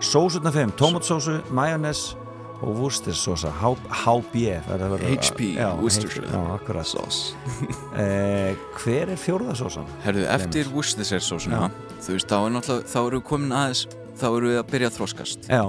[0.00, 2.14] Sósurna fimm, tomatsósu, majónes
[2.62, 3.82] og Worcestersósa, HB.
[3.90, 6.26] HP, já, Worcestershire.
[6.28, 6.86] Já, akkurat.
[6.86, 7.34] Sauce.
[8.00, 9.84] E, hver er fjórðasósan?
[10.04, 11.70] Herðu, eftir Worcestershire sósuna
[12.00, 13.82] þú veist, þá er náttúrulega, þá eru við komin aðeins
[14.20, 15.64] þá eru við að byrja að þroskast Já,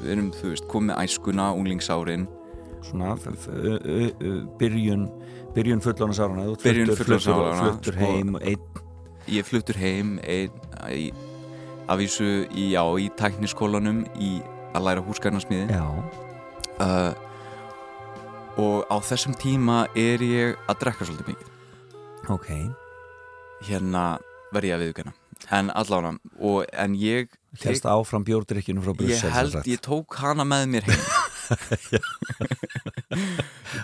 [0.00, 2.26] við erum, þú veist, komið æskuna, unglingsárin
[2.84, 3.14] svona
[4.60, 5.06] byrjun,
[5.54, 6.46] byrjun fullónasárana.
[6.62, 8.06] Byrjun fullorðinsáranna, fluttur- sko.
[8.06, 8.84] heim, einn.
[9.30, 10.16] Ég fluttur heim
[11.90, 14.40] að vísu í, já, í tækniskólanum í
[14.74, 15.84] að læra húsgarnarsmiði Já,
[16.80, 17.12] uh,
[18.60, 21.48] og á þessum tíma er ég að drekka svolítið mikið.
[22.30, 22.50] Ok,
[23.66, 24.04] hérna
[24.54, 25.14] verð ég að viðkjöna
[25.50, 27.28] en allána, og, en ég
[27.64, 31.00] hérst áfram bjórdrykkjunum frá ég Brussel held, ég tók hana með mér heim.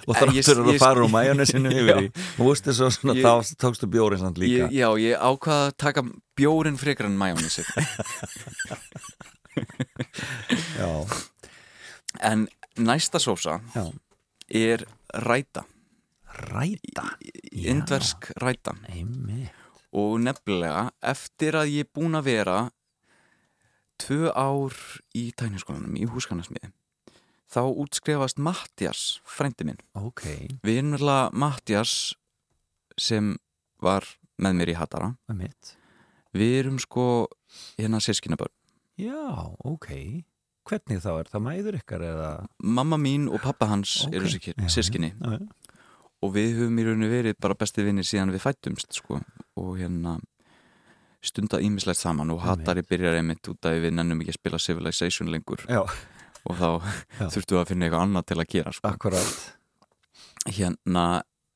[0.07, 2.07] Og en ég- þráttur að ég- fara úr majónesinu yfir í.
[2.39, 4.69] Og vústu svo svona, Ég- þá tókstu bjórin samt líka.
[4.69, 6.05] Ég, já, ég ákvaða að taka
[6.39, 7.65] bjórin frekar en majónisi
[10.77, 11.07] já,
[12.21, 13.93] en næsta sósa já.
[14.49, 14.85] er
[15.15, 15.65] ræta.
[16.53, 17.05] Ræta?
[17.53, 18.75] Indversk ræta.
[18.93, 19.49] Einmi.
[19.93, 22.57] Og nefnilega eftir að ég er búin að vera
[24.03, 24.75] tvö ár
[25.17, 26.73] í tækniskólanum í húskanasmiði
[27.53, 29.79] þá útskrefast Mattias frændi minn.
[29.95, 30.25] Ok,
[30.67, 32.15] við erum nefnilega Mattias
[32.99, 33.37] sem
[33.81, 34.05] var
[34.43, 35.13] með mér í Hattara
[36.37, 37.27] við erum sko
[37.79, 38.53] hérna sískinabörn
[39.01, 39.17] já,
[39.65, 40.25] ok.
[40.67, 41.11] Hvernig þá?
[41.23, 42.29] Er það mæður ykkar eða?
[42.59, 44.15] Mamma mín og pappa hans Ok.
[44.19, 44.27] eru
[44.67, 45.13] sískinni.
[46.27, 49.21] Og við höfum í rauninu verið bara besti vinnir síðan við fættumst sko.
[49.57, 50.17] og hérna
[51.27, 55.31] stunda ímislegt saman og hatari byrjar einmitt út að við nennum ekki að spila Civilization
[55.33, 55.65] lengur.
[55.71, 55.83] Já,
[56.47, 56.69] og þá
[57.19, 57.29] Já.
[57.33, 58.93] þurftum við að finna eitthvað annað til að gera sko.
[58.93, 59.37] akkurat.
[60.47, 61.07] Hérna,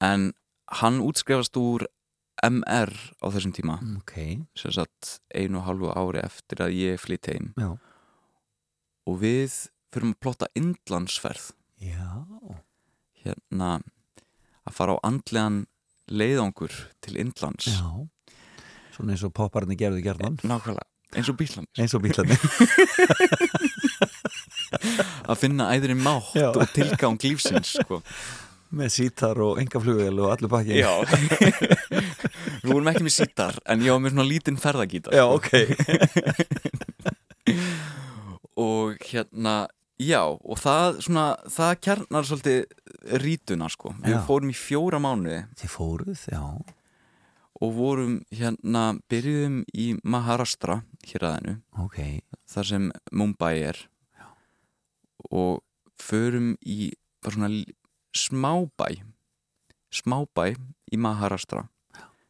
[0.02, 0.32] en
[0.80, 1.86] hann útskrefast úr
[2.42, 2.90] MR
[3.20, 3.78] á þessum tíma.
[4.00, 4.16] Ok,
[4.56, 7.52] sem sagt einu og halvu ári eftir að ég flytt heim.
[7.60, 7.76] Já,
[9.06, 9.54] og við
[9.92, 11.52] fyrir að plotta indlandsferð.
[11.82, 12.24] Já.
[13.22, 13.80] Hérna
[14.70, 15.58] að fara á andlegan
[16.10, 17.66] leiðangur til Indlands.
[17.70, 17.86] Já.
[18.96, 22.36] Svona eins og popparni gerðu gerðan nákvæmlega, eins og bílandi eins og bílarni
[25.30, 26.48] að finna æðri mátt Já.
[26.52, 27.96] og tilgang lífsins sko.
[28.76, 30.92] með sítar og engaflugvel og allur pakkin já.
[32.60, 35.36] Við vorum ekki með sítar en ég var með svona lítinn ferðagítar já, sko.
[35.38, 35.50] ok.
[38.60, 39.54] Og hérna
[40.00, 42.60] já, og það svona það kjarnar svolítið
[43.22, 43.94] rítuna sko.
[44.00, 44.20] við Já.
[44.26, 45.40] fórum í fjóra mánuði.
[45.60, 46.42] Þið fóruð, já.
[47.60, 51.98] Og vorum hérna byrjuðum í Maharashtra hér aðeinu ok,
[52.48, 53.82] þar sem Mumbai er.
[55.30, 55.60] Og
[56.00, 57.50] förum í bara svona
[58.16, 58.88] smábæ.
[59.92, 60.54] Smábæ
[60.90, 61.66] í Maharashtra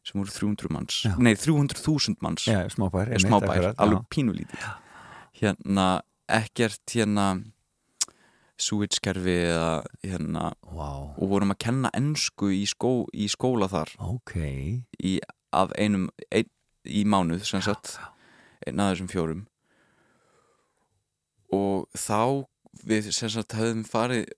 [0.03, 1.03] sem voru 300 manns.
[1.05, 1.15] Já.
[1.21, 2.49] nei 300.000 manns.
[2.49, 4.07] Já, smábær smábær, alveg já.
[4.11, 4.69] pínulítið.
[5.39, 5.89] Hérna
[6.27, 7.27] ekkert hérna
[8.61, 9.71] switchkerfi eða
[10.05, 13.93] hérna Vá, og vorum að kenna ensku í, skó, í skóla þar.
[14.05, 14.35] Ok.
[15.01, 15.15] Í,
[15.57, 16.49] af einum ein,
[16.85, 17.97] í mánuð sem sagt.
[18.67, 19.47] Einn af þessum fjórum.
[21.57, 22.47] Og þá
[22.87, 24.29] við sem sagt höfum farið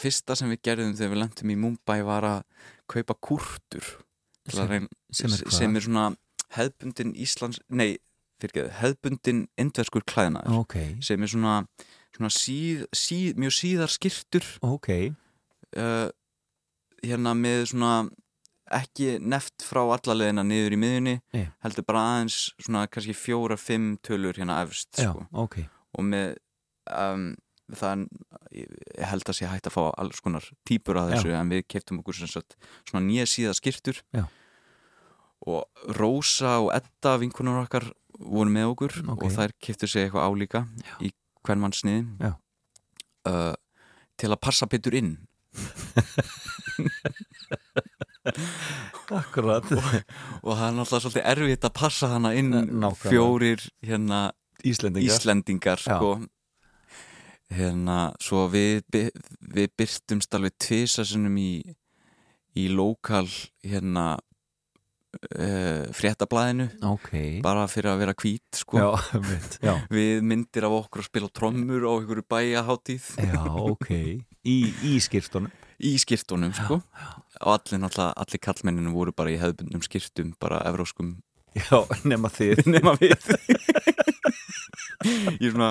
[0.00, 2.40] fyrsta sem við gerðum þegar við lentum í Mumbai var að
[2.90, 3.84] kaupa kurtur
[4.46, 6.04] Sem- reyna, sem er sem er svona
[6.56, 7.96] hefðbundin Íslands, nei
[8.40, 10.60] fyrir hefðbundin indverskur klæðnaður.
[10.60, 11.54] Ok, sem er svona,
[12.16, 14.90] svona síð, síð, mjög síðar skirtur ok
[15.76, 16.08] uh,
[17.04, 17.92] hérna með svona
[18.76, 21.44] ekki neft frá allalegina niður í miðjunni Nei.
[21.62, 25.26] heldur bara aðeins svona kannski fjóra, fimm tölur hérna efst já, sko.
[25.30, 25.60] ok,
[25.94, 26.32] og með
[26.90, 27.28] um,
[27.76, 28.06] það
[28.54, 32.00] ég held að sé hægt að fá alls konar típur að þessu en við keftum
[32.02, 34.24] okkur sagt svona nýja síða skirtur Já.
[35.46, 37.88] og Rósa og Edda vinkunar okkar
[38.18, 39.26] voru með okkur Ok.
[39.26, 40.94] og þær keftu sig eitthvað álíka Já.
[41.06, 41.10] í
[41.46, 42.32] hvern mann sniðin Já.
[43.30, 43.54] uh,
[44.20, 45.14] til að passa betur inn.
[49.16, 49.66] Akkurat.
[50.42, 52.94] Og það er náttúrulega svolítið erfitt að passa hana inn Nákvæmlega.
[53.06, 54.20] fjórir hérna
[54.66, 55.06] Íslendingar.
[55.14, 56.12] Íslendingar sko.
[57.54, 61.50] Hérna svo við, við byrtumst alveg tvisasinnum í
[62.56, 63.28] í lokal
[63.64, 64.16] hérna
[65.16, 66.68] uh, fréttablaðinu.
[66.92, 67.12] Ok,
[67.44, 68.80] bara fyrir að vera hvít sko.
[68.80, 73.92] Já, mitt já, við myndir af okkur að spila trommur á einhverju bæjaháttíð já, ok.
[74.46, 76.80] Í, í skýrstunum í skirtunum sko.
[77.44, 81.16] og allir allir kallmenninu voru bara í hefðbundnum skirtum, bara evróskum
[81.56, 82.64] já, nema þið.
[82.74, 83.16] Nema við
[85.42, 85.70] í svona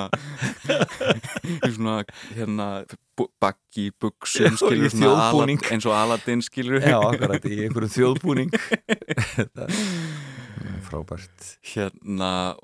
[1.66, 1.95] í svona
[2.36, 2.68] hérna
[3.16, 8.55] baggi, buksum skilur svona eins og Aladdin skilur já, akkurat, í einhverjum þjóðbúning.
[10.66, 11.51] Er frábært.
[11.66, 12.55] Hérna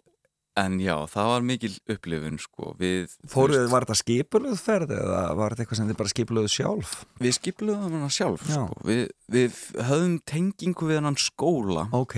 [0.59, 5.53] en já, það var mikil upplifun sko við, fóruð, var þetta skipulöð ferð eða var
[5.53, 6.95] þetta eitthvað sem þið bara skipulöðu sjálf?
[7.23, 8.57] Við skipluðum hana sjálf Já.
[8.57, 8.81] sko.
[8.87, 12.17] við, við höfum tengingu við hann skóla ok,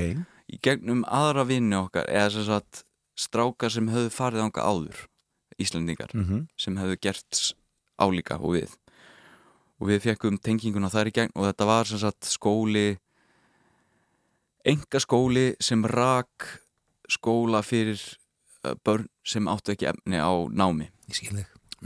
[0.49, 2.84] í gegnum aðra vinni okkar eða sem sagt
[3.20, 5.03] strákar sem höfðu farið ánga áður
[5.61, 7.41] Íslendingar mm sem hefðu gert
[8.01, 8.72] álíka og við.
[9.80, 12.97] Og við fekkum tenginguna þar í gegn og þetta var sem sagt skóli
[14.66, 16.47] enga skóli sem rak
[17.11, 18.01] skóla fyrir
[18.84, 20.89] börn sem áttu ekki efni á námi.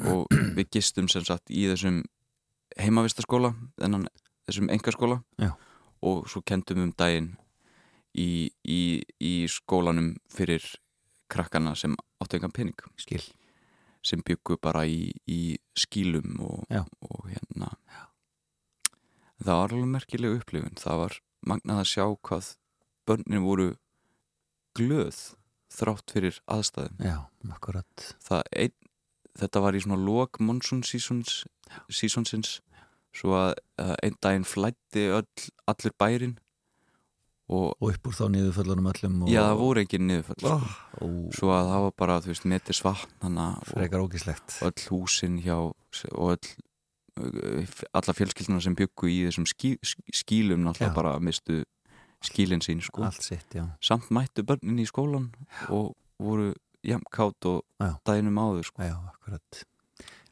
[0.05, 2.03] Og við gistum sem sagt í þessum
[2.77, 3.53] heimavistaskóla
[4.47, 5.51] þessum engaskóla Já.
[6.05, 7.33] og svo kendum um daginn
[8.15, 10.63] í, í, í skólanum fyrir
[11.31, 12.77] krakkana sem áttu engan pening.
[12.99, 13.23] Skil.
[14.05, 16.83] Sem byggu bara í, í skílum og, Já.
[17.01, 17.73] og hérna.
[19.37, 20.79] Það var alveg merkileg upplifun.
[20.79, 21.17] Það var
[21.47, 22.53] magnað að sjá hvað
[23.07, 23.67] börnin voru
[24.77, 25.19] glöð
[25.73, 27.01] þrátt fyrir aðstæðum.
[27.03, 27.17] Já,
[27.53, 28.07] akkurat.
[28.23, 28.75] Það ein,
[29.37, 31.43] þetta var í svona lok monsoon seasons,
[31.91, 32.57] seasonsins
[33.17, 33.55] svo að
[34.03, 36.37] einn daginn flætti öll, allur bærin
[37.47, 39.29] og Og upp úr þá niðurföllunum öllum og...
[39.31, 40.55] já, það voru ekki niðurfall sko.
[40.99, 41.05] Ó,
[41.37, 45.55] svo að það var bara, þú veist, metis vatnana og frekar ógislegt öll húsin hjá
[45.55, 46.49] og öll
[47.21, 49.77] uh, alla fjölskylduna sem byggu í þessum skí,
[50.11, 50.97] skílum náttúrulega Já.
[50.99, 51.61] bara mistu
[52.27, 53.07] skílinn sín sko.
[53.15, 55.31] Sitt, já samt mættu börnin í skólan
[55.69, 56.51] og voru
[56.83, 57.95] jafnkátt og Já.
[58.03, 58.83] daginum áður sko.
[58.83, 58.97] Já,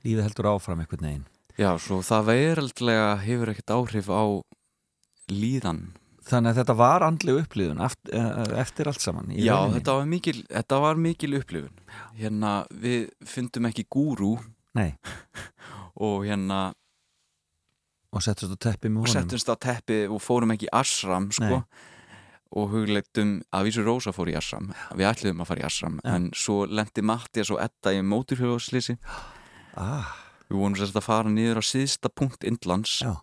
[0.06, 4.24] Lífið heldur áfram einhvern veginn Já, svo það veraldlega hefur ekkert áhrif á
[5.32, 5.96] líðan
[6.26, 10.80] Þannig að þetta var andleg upplýðun eftir, eftir allt saman Já, þetta var, mikil, þetta
[10.82, 11.84] var mikil upplifun.
[12.18, 14.32] Hérna, við fundum ekki gúrú.
[14.76, 14.96] Nei,
[16.06, 16.74] og hérna
[18.16, 21.62] og settust á teppi með og settumst á teppi og fórum ekki í Asram sko,
[22.56, 26.12] og hugleitum að vísu Rósa fór í Asram við ætluðum að fara í Asram Já.
[26.16, 28.98] en svo lendi Mattias og Edda í móturhjóðslýsi
[29.82, 30.14] ah,
[30.48, 33.02] við vorum sérst að fara niður á síðsta punkt Indlands.
[33.04, 33.18] Já,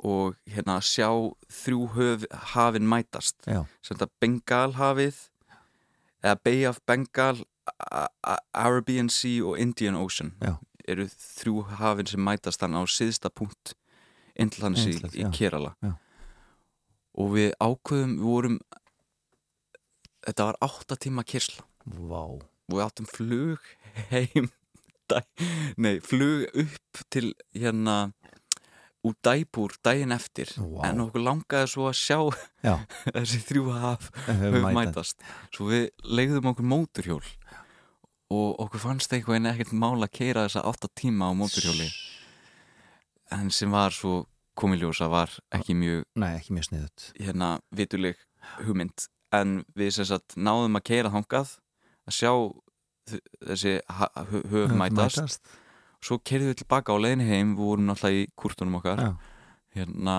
[0.00, 1.10] og hérna sjá
[1.52, 5.20] þrjú höf, hafin mætast já, sem þetta Bengalhafið
[6.24, 7.44] eða Bay of Bengal
[8.54, 10.56] Arabian Sea og Indian Ocean Já.
[10.88, 13.74] eru þrjú hafin sem mætast þannig á síðsta punkt
[14.34, 15.26] Indlands í, Indlands, í.
[15.36, 15.94] Kerala Já.
[17.14, 18.60] og við ákveðum við vorum
[20.26, 23.70] þetta var átta tíma kyrsla vá og við áttum flug
[24.10, 24.50] heim
[25.82, 28.12] nei, flug upp til hérna
[29.06, 30.50] úr dæbúr daginn eftir.
[30.60, 30.90] Vá.
[30.90, 32.18] en okkur langaði svo að sjá
[32.66, 32.74] Já,
[33.16, 35.22] þessi þrjú haf höfum höf mætast.
[35.56, 37.22] svo við legðum okkur móturhjól
[38.30, 41.88] og okkur fannst einhvern veginn ekkert mál að keira þessa átta tíma á móturhjóli
[43.34, 44.26] en sem var svo
[44.60, 48.18] komiljósa var ekki mjög Nei, ekki mjög sniðut hérna vituleg
[48.66, 49.06] hugmynd.
[49.32, 51.52] En við sem sagt náðum að keira þangað
[52.10, 52.32] að sjá
[53.46, 55.40] þessi ha- hö- höf mætast
[56.04, 59.10] svo keirðum við tilbaka á leiðin heim við vorum náttúrulega í kurtunum okkar Já,
[59.76, 60.16] hérna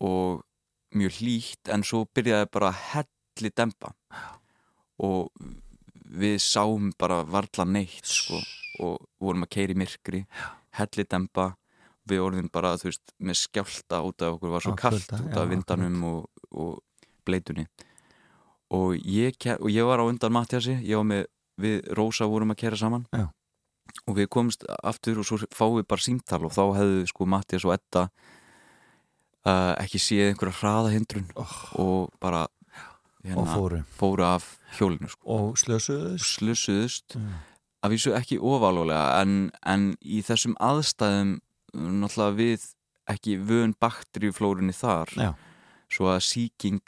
[0.00, 0.44] og
[0.96, 3.92] mjög hlýtt en svo byrjaði bara helli dempa.
[5.04, 5.28] Og
[6.08, 8.38] við sáum bara varla neitt sko,
[8.80, 10.22] og vorum að keira í myrkri
[10.78, 11.50] helli dempa
[12.08, 15.50] við orðin bara, þú veist, með skjálta út af okkur var svo kallt út af
[15.50, 16.78] vindanum og, og
[17.28, 17.66] bleitunni
[18.72, 21.26] og ég, og ég var á undan Mattiasi, ég var með
[21.58, 23.04] við Rósa vorum að kera saman.
[23.12, 23.26] Já.
[24.06, 27.66] Og við komumst aftur og svo fáum við bara símtal og þá hefðu sko Mattias
[27.68, 28.08] og Edda
[29.46, 32.46] uh, ekki séð einhverja hraðahindrun og bara
[33.24, 33.82] hérna, og fóru.
[33.98, 35.24] fóru af hjólinu sko.
[35.36, 37.36] Og slösuðus slussuðust Mm.
[37.84, 41.38] að vísu ekki ofalulega en, en í þessum aðstæðum
[41.74, 42.66] náttúrulega við
[43.08, 45.08] ekki vön bakteríuflórunni þar.
[45.16, 45.30] Já,
[45.88, 46.82] svo að sýking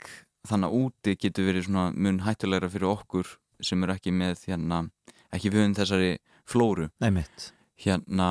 [0.47, 4.83] þannig úti getur verið svona mun hættulegra fyrir okkur sem eru ekki með hérna,
[5.35, 6.17] ekki vön þessari
[6.49, 6.89] flóru.
[7.81, 8.29] Hérna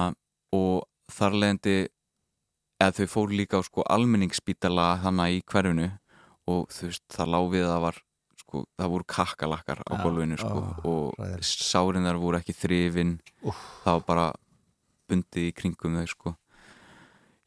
[0.55, 1.74] og þar leðandi
[2.80, 5.88] eða þau fóru líka á sko almenningsspítala þannig í hverfinu
[6.51, 7.98] og þú veist það lá við að það var
[8.40, 11.51] sko, það voru kakkalakkar á Já, gólfinu sko og hræðilegt.
[11.70, 13.12] sárin þar voru ekki þrifin.
[13.42, 13.61] Úff.
[13.84, 14.28] það var bara
[15.11, 16.34] bundið í kringum þau sko.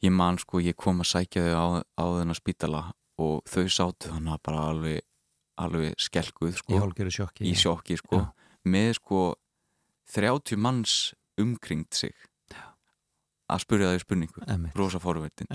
[0.03, 2.83] Ég man sko, ég kom að sækja þau á, á þennan spítala
[3.23, 5.01] og þau sátu þannig bara alveg
[5.63, 7.45] alveg skelkuð Í sko hálgjöru sjokki.
[7.45, 8.19] Í sjokki sko.
[8.19, 8.31] Já.
[8.65, 9.19] með sko
[10.13, 10.95] 30 manns
[11.41, 12.13] umkringt sig
[13.53, 14.43] að spurja þau spurningu.
[14.47, 14.75] Einmitt.
[14.77, 15.49] rosa fórverðin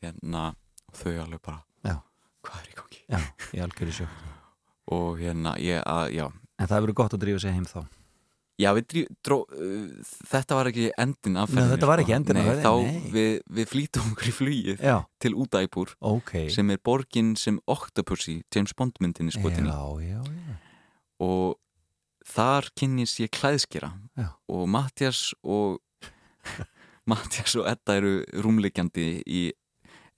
[0.00, 0.44] hérna
[0.88, 1.96] og þau alveg bara Já.
[2.46, 3.00] hvað er í gangi?
[3.10, 3.20] Já,
[3.54, 4.30] í hálgjöru sjokki.
[4.90, 6.26] Og hérna ég að já.
[6.60, 7.82] En það verður gott að drífa sig heim þá.
[8.60, 12.04] Já, við drí, dró, uh, þetta var ekki endin af ferðinni þetta var sko.
[12.04, 13.12] ekki endinn af Nei, ferðinni, Þá nei.
[13.14, 16.32] við, við flýtum okkur í flugið Já, til Údæpur ok.
[16.52, 19.72] sem er borgin sem Octopussy, James Bond myndinni skotin í.
[19.72, 20.58] Já, já, já.
[21.24, 21.56] Og
[22.30, 24.28] þar kynnist ég klæðskera Já.
[24.48, 25.80] og Mattias og
[27.10, 29.42] Mattias og Edda eru rúmleikjandi í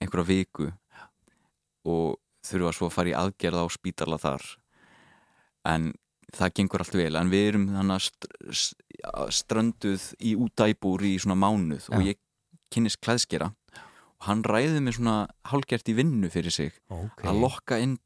[0.03, 0.69] einhverja viku
[1.89, 4.43] og þurfa svo að fara í aðgerð á spítala þar.
[5.67, 5.93] En
[6.35, 7.15] það gengur allt vel.
[7.19, 8.07] En við erum þannig
[9.35, 12.13] strönduð í útæbúr í svona mánuð og Já.
[12.13, 12.19] ég
[12.73, 17.79] kynnist klæðskera og hann ræði mig svona hálgert í vinnu fyrir sig Ok, að lokka
[17.83, 17.97] inn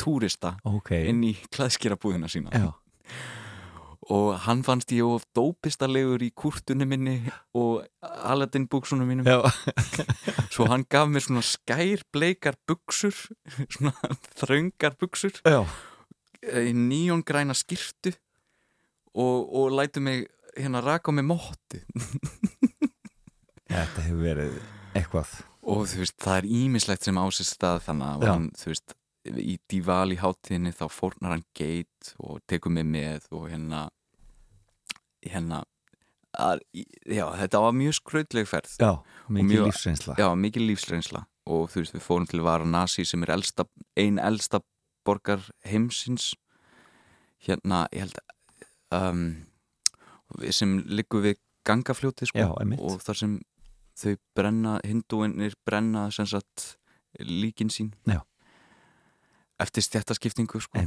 [0.00, 0.92] túrista ok.
[1.10, 2.52] inn í klæðskerabúðina sína.
[2.52, 2.72] Já,
[4.08, 7.16] og hann fannst ég of dópistalegur í kurtunni minni
[7.58, 9.28] og Aladdin buksunum mínum.
[10.54, 13.14] Svo hann gaf mér svona skær bleikar buksur
[13.68, 13.92] svona
[14.40, 15.60] þröngar buksur já,
[16.40, 18.14] í nýjongræna skirtu
[19.12, 21.82] og, og lætu mig hérna raka mig mótti
[23.68, 24.58] þetta hefur verið
[24.96, 25.36] eitthvað.
[25.68, 28.94] Og þú veist, það er ímislegt sem ásist stað þannig að hann, þú veist
[29.36, 33.88] í Divali hátíðinni þá fórnar hann geit og tekur mig með og hérna
[35.26, 35.62] hérna
[36.38, 36.60] að,
[37.08, 38.74] já, þetta var mjög skrautleg ferð.
[38.78, 38.92] Já,
[39.28, 40.14] mikið mjög- lífsreynsla.
[40.20, 41.24] Já, mikil lífsreynsla.
[41.48, 43.64] Og þú veist, við fórum til Varanasi sem er elsta,
[43.96, 44.60] ein elsta
[45.04, 46.34] borgar heimsins.
[47.40, 48.18] Hérna, ég held
[48.92, 49.46] um,
[50.52, 53.38] sem liggur við gangafljóti sko, Já, og þar sem
[53.98, 56.76] þau brenna, hindúinir brenna sagt
[57.18, 57.94] líkin sín.
[58.06, 58.20] Já.
[59.60, 60.82] Eftir stjættaskiptingu sko.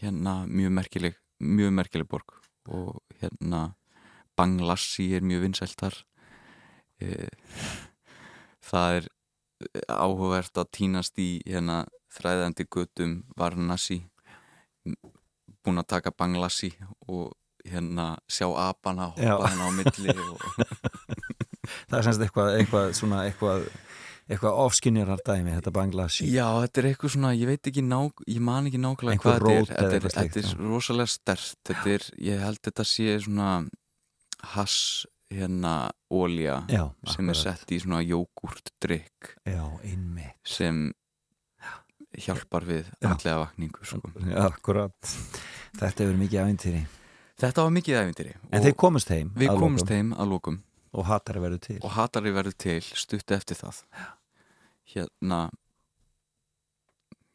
[0.00, 2.34] Hérna mjög merkileg mjög merkileg borg.
[2.68, 3.72] Og hérna
[4.36, 5.96] Banglassi er mjög vinsælt þar.
[7.00, 7.28] E,
[8.62, 9.08] það er
[9.90, 11.84] áhugavert að týnast í hérna
[12.14, 14.02] þræðandi götum Varanasi.
[15.64, 16.72] Búin að taka Banglassi
[17.08, 17.34] og
[17.68, 20.38] hérna sjá apana hoppa hérna á milli og,
[21.88, 23.66] Það er semst eitthvað, eitthvað svona eitthvað,
[24.28, 26.26] eitthvað ofskinjarar dæmi, þetta Bangladeshi.
[26.28, 29.54] Já, þetta er eitthvað svona, ég veit ekki ná, ég man ekki nákvæmlega hvað þetta
[29.54, 33.48] er þetta er, slíkt, þetta er rosalega stert þetta er, ég held þetta sé svona
[34.54, 35.72] hass hérna
[36.12, 37.42] ólja Já, sem er akkurat.
[37.58, 38.02] sett í svona
[39.84, 40.36] einmitt.
[40.44, 40.92] sem
[42.18, 44.00] hjálpar við allega vakningu sko.
[44.24, 45.16] Já, akkurat.
[45.78, 46.86] Þetta hefur mikið ævintýri.
[47.38, 49.94] Þetta var mikið æfintýri En þeir komast heim við að komumst lokum.
[49.96, 50.62] heim að lókum
[50.98, 51.78] og hattar að verður til.
[51.84, 53.82] Og hatari verður til stutt eftir það
[54.94, 55.40] hérna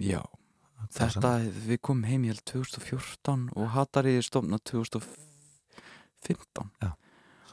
[0.01, 0.22] já.
[0.93, 1.32] Þetta,
[1.68, 6.93] við komum heim ég held 2014 og hatari stofnað 2015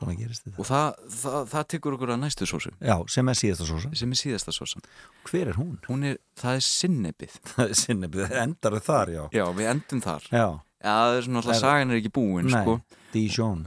[0.01, 0.57] Svona gerist þetta.
[0.57, 2.71] Og það, það, það tekur okkur að næstu sósu.
[2.81, 4.81] Já, sem er síðasta sósa sem er síðasta sósan.
[5.29, 5.75] Hver er hún?
[5.91, 9.21] hún er, það er sinnebið Það er sinnebið, endar þar, já.
[9.37, 10.25] Já, við endum þar.
[10.33, 10.47] Já,
[10.81, 12.57] já, það er svona alltaf Það sagan er ekki búin Nei.
[12.57, 12.73] sko.
[13.13, 13.61] Dijon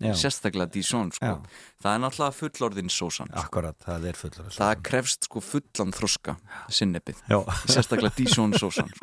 [0.00, 0.12] Já.
[0.24, 1.32] sérstaklega Dijon sko.
[1.82, 3.42] Það er náttúrulega fullorðin sósan sko.
[3.44, 6.36] akkurat, það er fullur það krefst sko fullan þroska
[6.68, 7.22] sinnebið
[7.70, 8.90] sérstaklega Dijon sósan.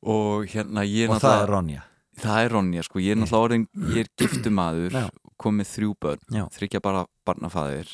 [0.00, 1.82] Og hérna ég er og það er náttúrulega Ronja.
[2.20, 5.04] Það er Ronja sko, ég er náttúrulega orðin ég er giftu maður, Já.
[5.40, 6.24] komið þrjú börn
[6.56, 7.92] þryggja bara barnafæðir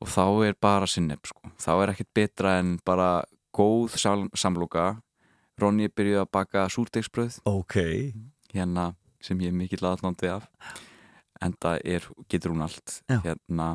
[0.00, 5.00] og þá er bara sinneb sko, þá er ekkert betra en bara góð sam samloka.
[5.60, 7.76] Ronja byrjuði að baka súrdegsbröð Ok,
[8.54, 10.48] hérna sem ég er mikill aðlandi af
[11.40, 13.72] en það er, getur hún allt hérna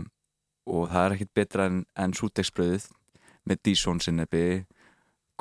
[0.65, 2.89] og það er ekkert betra en, en súrdegsbröðið
[3.45, 4.45] með Dijon sinnebi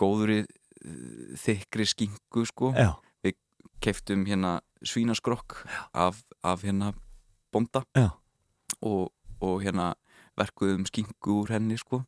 [0.00, 2.72] góður í eh, þykri skingu sko.
[2.76, 2.92] Já,
[3.84, 6.92] keftum hérna svínaskrokk af, af hérna
[7.52, 7.84] bonda.
[8.80, 9.92] Og, og hérna
[10.38, 12.04] verkuðum skinku úr henni sko.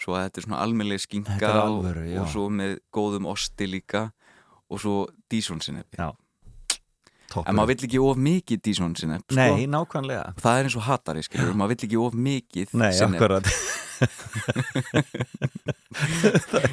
[0.00, 0.60] Svo að þetta er svona
[1.48, 2.18] er og, alvöru, já.
[2.20, 4.08] og svo með góðum osti líka
[4.68, 4.94] og svo
[5.30, 6.10] Díson sinnepi Já.
[7.32, 9.38] Toppur en maður vill ekki of mikið Díson sinnep sko.
[9.38, 13.20] Nei, nákvæmlega það er eins og hatari skilur, maður vill ekki of mikið Nei, sinnep.
[13.20, 13.46] akkurat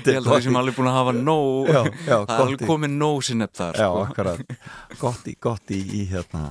[0.08, 2.66] ég held að við sem alveg búin að hafa nóg Já, já, það er alveg
[2.72, 4.02] komið nóg sinnep þar Já, sko.
[4.08, 4.40] akkurat
[5.02, 6.44] Gott í, gott í, í hérna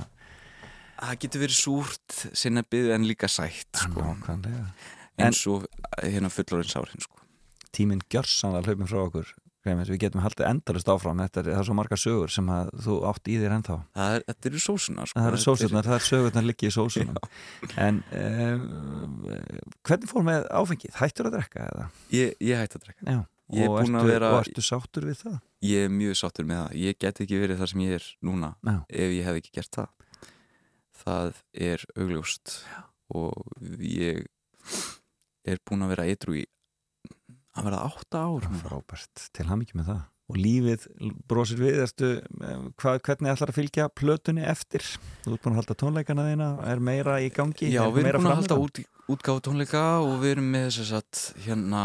[1.01, 4.03] það getur verið súrt sinnepið en líka sætt sko.
[4.05, 4.65] Nákvæmlega
[5.21, 5.65] eins og
[6.01, 7.17] hérna fullorins árin sko.
[7.75, 9.27] Tíminn gjörsan að hlaupin frá okkur
[9.61, 11.19] Við getum haldið endalist áfram.
[11.21, 13.75] Þetta er, það er svo margar sögur sem að þú átt í þér ennþá.
[13.97, 15.19] Það er, þetta eru sósuna sko.
[15.19, 17.19] Það eru Þetta sósurnar, það er sögurnar liggi í sósunum.
[17.85, 19.05] En um,
[19.85, 20.97] hvernig fór með áfengið?
[20.97, 21.85] Hættur að drekka eða?
[22.15, 23.05] ég, ég hætti að drekka.
[23.05, 23.21] Já.
[23.51, 25.39] Og, búinn að ertu, vera- og ertu sáttur við það?
[25.67, 26.75] ég er mjög sáttur með það.
[26.81, 29.77] Ég get ekki verið þar sem ég er núna Já, ef ég hef ekki gert
[29.77, 29.89] það.
[31.01, 32.55] Það er augljóst.
[33.11, 34.23] Og ég
[35.43, 36.45] er búin að vera eitru í
[37.57, 38.47] að vera átta ár.
[38.47, 38.63] Núna.
[38.63, 40.01] frábært, til hann með það.
[40.31, 40.85] Og lífið
[41.27, 44.85] brosir við, ertu, eh, hvað, hvernig ætlar að fylgja plötunni eftir?
[45.25, 47.67] Þú ert búin að halda tónleikana þína, er meira í gangi?
[47.73, 48.81] Já, við erum búin að halda út,
[49.11, 51.83] útgáfu tónleika og við erum með þess að hérna,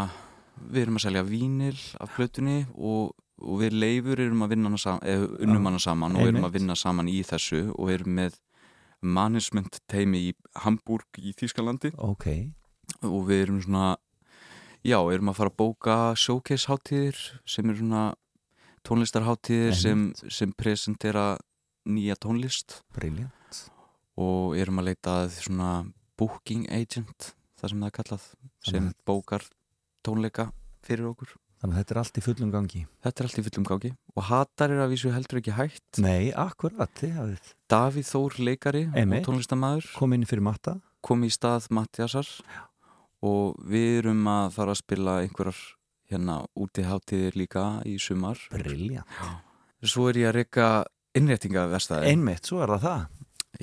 [0.62, 4.82] við erum að selja vínil af plötunni og, og við leifur erum að vinna hana
[4.84, 8.14] saman, eða unnum Já, hana saman og erum að vinna saman í þessu og erum
[8.20, 8.38] með
[9.02, 11.96] management teimi í Hamburg í Þýskalandi.
[11.98, 12.30] Ok,
[13.02, 13.96] og við erum svona
[14.87, 17.18] já, erum að fara að bóka showcase hátíðir
[17.49, 18.05] sem er svona
[18.87, 21.34] tónlistarhátíðir sem, sem presentera
[21.87, 22.80] nýja tónlist.
[22.97, 23.32] Briljant
[24.16, 25.70] og erum að leita að svona
[26.16, 28.28] booking agent það sem það er kallað
[28.70, 29.45] sem bókar
[30.07, 30.49] tónleika
[30.87, 31.34] fyrir okkur.
[31.57, 32.80] Þannig að þetta er allt í fullum gangi.
[33.05, 36.01] þetta er allt í fullum gáki og hatar er að vísu heldur ekki hægt.
[36.05, 39.24] Nei, akkurat, þið hafið Davíð Þór leikari Einmitt.
[39.24, 40.76] og tónlistamæður komið inn fyrir matta.
[41.01, 42.28] kom í stað Mattiasar
[43.27, 45.61] og við erum að fara að spila einhverjar
[46.11, 49.07] hérna úti hátíðir líka í sumar Briljant.
[49.83, 50.66] svo er ég að reyka
[51.18, 53.07] innréttinga verstaði Einmitt, svo er það það.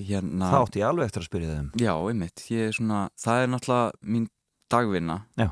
[0.09, 1.70] hérna, Það átti ég alveg eftir að spyrja þeim.
[1.80, 4.28] já, einmitt ég er svona, það er náttúrulega mín
[4.74, 5.49] dagvinna Já.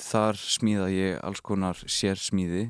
[0.00, 2.66] þar smíða ég alls konar sérsmíði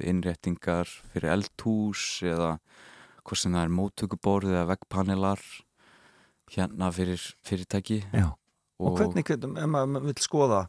[0.00, 2.54] innréttingar fyrir eldhús eða
[3.22, 5.42] hvort sem það er móttökuborð eða veggpanelar
[6.52, 8.30] hérna fyrir fyrirtæki Já.
[8.82, 10.60] Og, hvernig, hvernig, ef maður vil skoða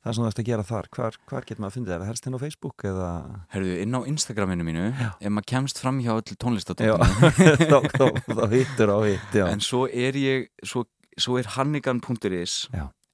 [0.00, 1.96] það sem þú ert að gera þar, hvar, hvar getur maður að fundið það?
[1.96, 3.08] Er það helst inn á Facebook eða?
[3.52, 5.08] Herðu, inn á Instagraminu mínu Já.
[5.20, 7.34] ef maður kemst fram hjá öllu Já, tónlistatóttunum
[7.72, 8.06] þá, þá,
[8.38, 9.44] þá hittur á hitt, já.
[9.50, 10.86] en svo er ég svo,
[11.20, 12.56] svo er hannigan.is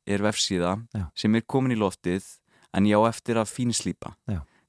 [0.07, 1.09] er vefsíða Já.
[1.19, 2.29] sem er komin í loftið
[2.77, 4.15] en ég á eftir að fínslýpa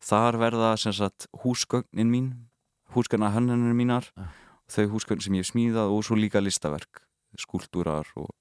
[0.07, 2.34] þar verða sem sagt húsgögnin mín
[2.97, 4.09] húsgögna hönnunir mínar
[4.71, 7.03] þau húsgögn sem ég smíðað og svo líka listaverk
[7.38, 8.32] skúltúrar og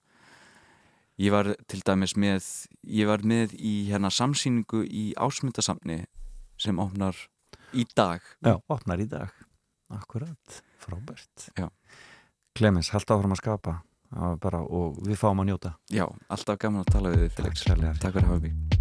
[1.22, 2.44] ég var til dæmis með
[2.92, 6.04] ég var með í hérna samsýningu í ásmundasamni
[6.60, 7.16] sem opnar
[7.76, 9.32] í dag Já, opnar í dag.
[9.92, 11.50] Akkurat, frábært.
[11.58, 11.68] Já.
[12.56, 13.76] Clemens, haldt áfram að skapa
[14.42, 15.76] bara, og við fáum að njóta.
[15.92, 17.28] Já, alltaf gaman að tala við
[17.60, 17.94] sérlega.
[18.00, 18.75] Takk fyrir að hafa mig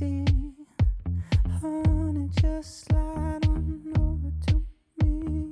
[0.00, 0.54] Honey,
[2.40, 2.92] just
[3.98, 4.62] over to
[5.02, 5.50] me.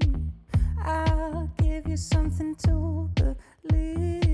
[0.85, 3.11] I'll give you something to
[3.65, 4.26] believe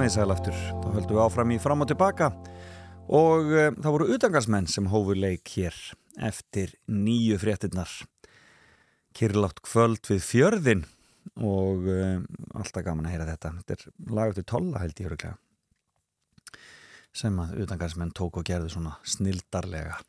[0.00, 2.26] Komið sæl aftur, þá höldum við áfram í fram og tilbaka
[3.12, 5.74] og uh, það voru utangarsmenn sem hófu leik hér
[6.24, 7.90] eftir nýju fréttinnar.
[9.12, 10.86] Kyrlátt kvöld við fjörðin
[11.36, 12.22] og uh,
[12.56, 13.50] alltaf gaman að heyra þetta.
[13.58, 15.34] Þetta er lag eftir tolla held ég öruglega
[17.20, 20.00] sem að utangarsmenn tók og gerði svona snildarlega.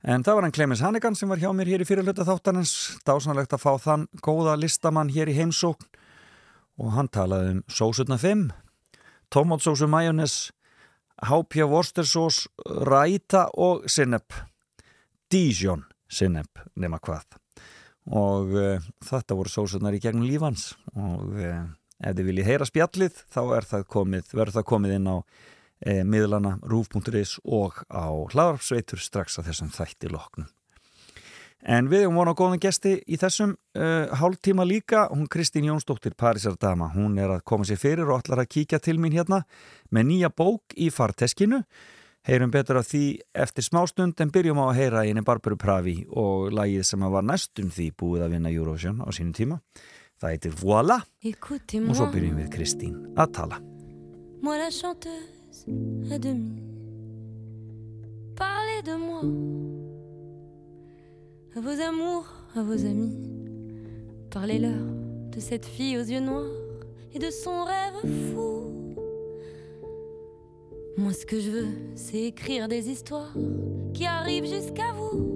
[0.00, 2.72] En það var hann Clemens Hannigan sem var hjá mér hér í fyrirluta þáttanins.
[3.04, 5.92] Dásanlegt að fá þann góða listamann hér í heimsókn
[6.80, 8.48] og hann talaði um sósutna 5
[9.30, 10.50] tomatsósu majónes
[11.22, 14.32] hápja vorstersós ræta og sinnep.
[15.30, 17.38] Dijon sinnep nema hvað.
[18.10, 21.66] Og uh, þetta voru sósunar í gegnum lífans og uh,
[22.00, 26.56] ef þið viljið heyra spjallið þá það komið, verður það komið inn á uh, miðlana
[26.64, 30.48] rúf.is og á hlaðarpsveitur strax að þessum þætti loknum
[31.60, 36.88] En við hefum vonað góðan gesti í þessum uh, hálftíma líka, hún Kristín Jónsdóttir Parísardama,
[36.94, 39.42] hún er að koma sér fyrir og ætlar að kíkja til mín hérna
[39.92, 41.62] með nýja bók í farteskinu.
[42.28, 46.50] Heyrum betur af því eftir smástund en byrjum á að heyra henni Barbaru Pravi og
[46.52, 49.60] lagið sem var næstum því búið að vinna Eurovision á sínum tíma.
[50.20, 53.60] Það heitir Voila og svo byrjum við Kristín að tala.
[54.40, 55.64] Moi la chanteuse
[56.12, 56.60] à demi.
[58.36, 59.79] Parlez de moi,
[61.56, 63.16] à vos amours, à vos amis.
[64.30, 64.80] Parlez-leur
[65.32, 66.46] de cette fille aux yeux noirs
[67.12, 68.94] et de son rêve fou.
[70.96, 73.32] Moi, ce que je veux, c'est écrire des histoires
[73.94, 75.29] qui arrivent jusqu'à vous.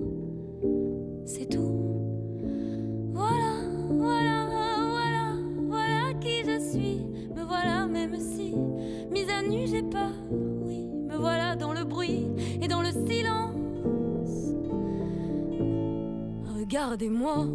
[16.95, 17.49] Regardez-moi,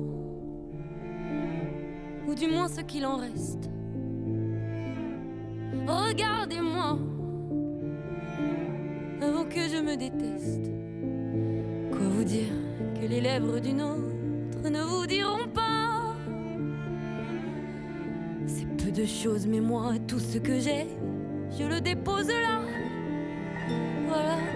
[2.27, 3.69] ou du moins ce qu'il en reste.
[5.87, 6.99] Regardez-moi,
[9.21, 10.69] avant que je me déteste.
[11.89, 12.51] Quoi vous dire
[12.99, 16.15] que les lèvres d'une autre ne vous diront pas?
[18.45, 20.85] C'est peu de choses, mais moi, tout ce que j'ai,
[21.57, 22.59] je le dépose là.
[24.05, 24.48] Voilà.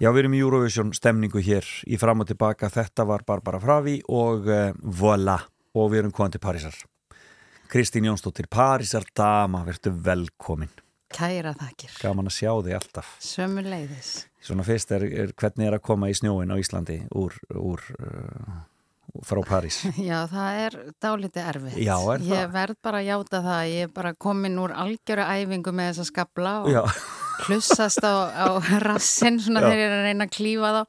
[0.00, 2.70] Já, við erum í Eurovision stemningu hér í fram og tilbaka.
[2.72, 5.36] Þetta var Barbara Fravi og uh, voilà.
[5.76, 6.78] Og við erum komin til Parísar.
[7.68, 10.72] Kristín Jónsdóttir, Parísar dama, verður velkomin.
[11.12, 11.92] Kæra þakkir.
[12.00, 13.12] Gaman að sjá þig alltaf.
[13.20, 14.14] Sömu leiðis.
[14.40, 18.58] Svona fyrst er, er hvernig er að koma í snjóin á Íslandi úr, úr uh,
[19.20, 19.84] frá París.
[20.10, 21.80] Já, það er dálítið erfitt.
[21.84, 22.28] Já, er það?
[22.32, 23.64] Ég verð bara að játa það.
[23.76, 26.86] Ég er bara komin úr algjöru æfingu með þessa skabla og Já,
[27.48, 28.46] hlussast á, á
[28.84, 30.82] rassinn svona þegar ég er að reyna að klífa þá.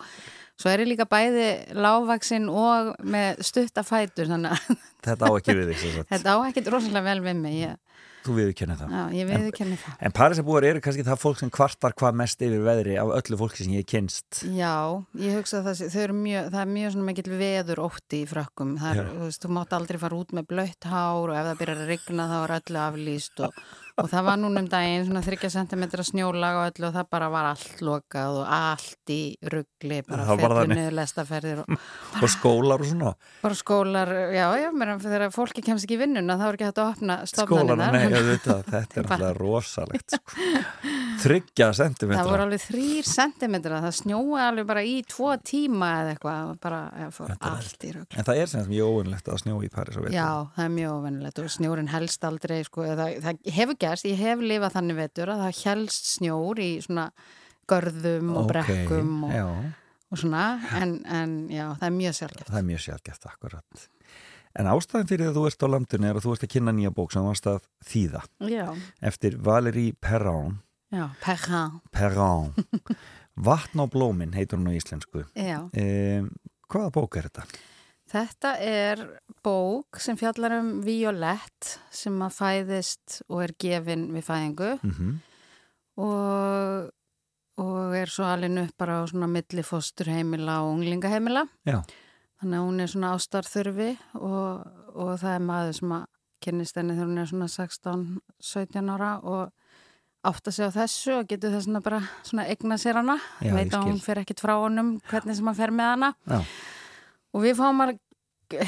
[0.61, 5.71] Svo er ég líka bæði lágvaksinn og með stuttafætur þannig að þetta á ekki við
[5.73, 6.01] þig.
[6.11, 7.55] þetta á ekkert rosalega vel við mig.
[7.63, 7.79] Ég,
[8.21, 8.91] Þú viðurkenni það.
[8.93, 9.93] já, ég viðurkenni það.
[10.05, 13.65] En Parísarbúar eru kannski það fólk sem kvartar hvað mest yfir veðri af öllu fólki
[13.65, 14.43] sem ég kynst.
[14.45, 18.75] Já, ég hugsa að það, mjög, það er mjög svona mikill veður ótti í frökkum.
[18.77, 21.81] Er, þú veist, þú mátt aldrei fara út með blött hár og ef það byrjar
[21.81, 23.57] að rigna þá er öllu aflýst og,
[24.01, 27.29] og það var núna um daginn svona 30 cm snjólag og öllu og það bara
[27.33, 29.21] var allt lokað og allt í
[29.53, 31.77] ruggli, bara niður lestaferðir og
[32.21, 33.13] Og skólar og svona.
[33.41, 36.81] bara skólar, já, já, mér þegar fólki kemst ekki í vinnuna þá er ekki hægt
[36.81, 37.91] að opna Skólar, stofnanina.
[37.91, 38.63] nei, ég veit það.
[38.71, 40.15] Þetta er alltaf rosalegt.
[40.17, 40.41] Sko.
[41.21, 46.51] Þryggja Það voru alveg þrýr sentimetra, það snjóði alveg bara í tvo tíma eða eitthvað,
[46.63, 48.17] bara ja, fór Þetta allt í rugg.
[48.17, 50.95] En það er sem mjög óvinnlegt að snjó í París og Já, það er mjög
[50.97, 55.31] ofennilegt og snjórin helst aldrei, sko, það, það hefur gerst, ég hef lifað þannig vetur
[55.35, 57.05] að það helst snjór í svona
[57.71, 59.45] görðum og brekkum og, Já,
[60.11, 60.43] og svona,
[60.81, 62.49] en, en já, það er mjög sjálfgeft.
[62.51, 63.85] það er mjög sjálfgeft akkurat.
[64.59, 66.89] En ástæðan fyrir að þú ert á landinu er að þú ert að kynna nýja
[66.91, 68.21] bók sem að þýða
[68.51, 68.65] Já,
[69.07, 70.57] eftir Valérie Perron
[70.91, 72.49] já, perrin, Perron
[73.39, 75.61] Vatn á blómin heitur hún á íslensku já.
[75.71, 76.27] um,
[76.67, 77.45] Hvaða bók er þetta?
[78.12, 79.01] Þetta er
[79.45, 85.20] bók sem fjallar um Violett sem að fæðist og er gefin við fæðingu Mm
[86.01, 86.91] og,
[87.62, 91.43] og er svo alveg upp bara á svona milli fósturheimila og unglingaheimila.
[91.68, 91.82] Já,
[92.41, 94.64] Þannig að hún er svona ástarþurfi og,
[94.97, 96.05] og það er maður sem að
[96.41, 99.51] kynnist henni þegar hún er svona 16-17 ára og
[100.26, 103.20] átta sig á þessu og getur þess að bara svona egna sér hana.
[103.45, 106.12] Já, Veit að hún fer ekkit frá honum hvernig sem hann fer með hana.
[106.26, 106.41] já,
[107.32, 107.93] Og við fáum að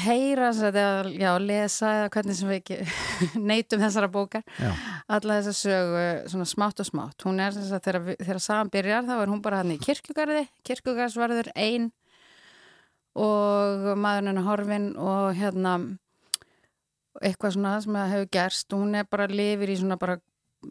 [0.04, 2.78] heyra, eða, já, lesa eða hvernig sem við ekki
[3.50, 4.70] neytum þessara bókar já,
[5.12, 7.26] alla þessa sögu svona smátt og smátt.
[7.26, 10.46] Hún er þess að þegar, þegar sagan byrjar þá er hún bara hann í kirkjugarði,
[10.64, 11.90] kirkjugarðsvarður ein
[13.14, 15.76] og maðurinn hennar horfin og hérna
[17.22, 18.72] eitthvað svona sem að hefur gerst.
[18.72, 20.18] Og hún er bara lifir í svona bara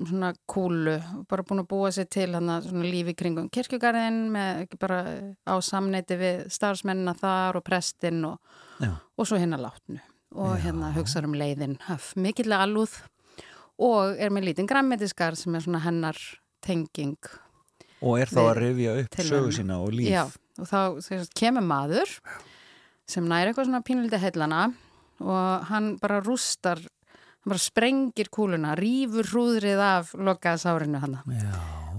[0.09, 0.97] svona kúlu,
[1.29, 4.99] bara búin að búa sér til svona lífi kringum kirkjugarðin með bara
[5.45, 8.39] á samneiti við starfsmennina þar og prestinn og,
[8.79, 8.93] já.
[8.93, 10.01] og svo hérna látnu
[10.33, 11.77] og hérna hugsaður um leiðin.
[11.85, 12.95] Haf, mikillega alúð
[13.83, 16.19] og er með lítinn græmmetiskar sem er svona hennar
[16.63, 17.17] tenging
[18.03, 20.09] Og er þá að rifja upp sögu sína og líf.
[20.11, 20.25] Já,
[20.59, 22.17] og þá sagt, kemur maður
[23.09, 24.63] sem næri eitthvað svona pínulítið heillana
[25.23, 26.81] og hann bara rústar
[27.43, 31.17] hann bara sprengir kúluna rýfur hrúðrið af lokaða sárinu hann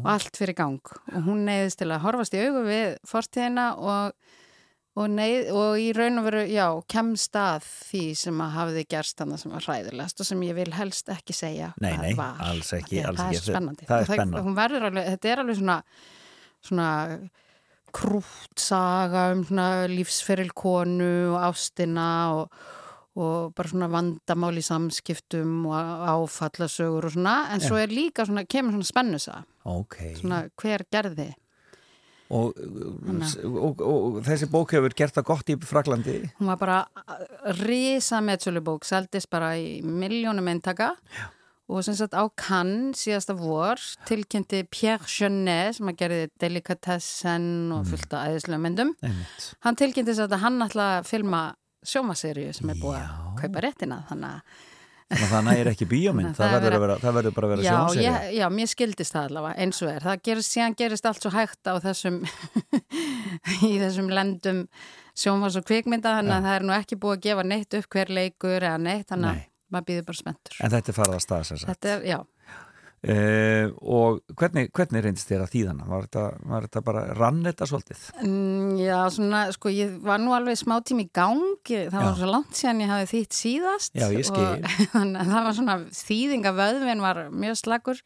[0.05, 0.81] og allt fyrir gang
[1.13, 4.17] og hún neyðist til að horfast í augu við fortíðina og,
[4.97, 9.23] og, neyð, og í raun og veru, já, kemst að því sem að hafiði gerst
[9.25, 12.43] hann sem var hræðilegast og sem ég vil helst ekki segja Nei, hvað nei, var.
[12.51, 13.41] alls ekki, Því að alls það ekki.
[13.41, 14.85] er spennandi Það er spennandi.
[14.91, 15.79] alveg, þetta er alveg svona
[16.65, 16.91] svona
[17.95, 22.07] krútt saga um svona lífsferil konu og ástina
[22.41, 22.65] og,
[23.15, 28.47] og bara svona vandamál í samskiptum og áfallasögur og svona, en svo er líka svona,
[28.49, 29.39] kemur svona spennusa,
[29.71, 29.99] ok.
[30.19, 31.31] Svona hver gerði?
[32.35, 32.57] Og,
[33.45, 36.79] og, og, þessi bók hefur gert það gott í Fraklandi Hún var bara
[37.61, 40.95] risa metsölubók, seldist bara í miljónum eintaka.
[41.69, 47.87] Og sem sagt á Cannes síðasta vor tilkynnti Pierre Jeunet sem að gerði Delicatessen og
[47.89, 48.93] fullt af æðislega myndum.
[49.01, 49.47] Einmitt.
[49.65, 51.45] hann tilkynnti þess að hann ætla að filma
[51.89, 53.09] sjómaserju sem er búið Já.
[53.09, 54.39] að kaupa réttina þannig
[55.15, 57.71] að það nægir ekki bíómynd, það, það er vera, það verður bara að vera já,
[57.75, 58.13] sjónserja.
[58.25, 61.33] ég, já, mér skildist það allavega eins og er, það gerist, síðan gerist allt svo
[61.35, 62.21] hægt á þessum
[63.69, 64.63] í þessum lendum
[65.15, 68.15] sjónvars og kvikmynda þannig að það er nú ekki búið að gefa neitt upp hver
[68.19, 69.45] leikur eða neitt, þannig Nei.
[69.45, 71.71] að maður býður bara spenntur En þetta er farað að staða sér sagt.
[71.75, 72.19] þetta er, já,
[73.05, 75.89] Uh, og hvernig, hvernig reyndist þér að þýðana?
[75.91, 78.05] Var þetta, var þetta bara rann þetta svolítið?
[78.23, 82.17] mm, já, svona, sko ég var nú alveg smá tími í gang, það var Já.
[82.23, 84.49] svo langt síðan ég hafði þýtt síðast Já, ég skil.
[84.97, 88.01] og það var svona þýðinga vöðvin var mjög slagur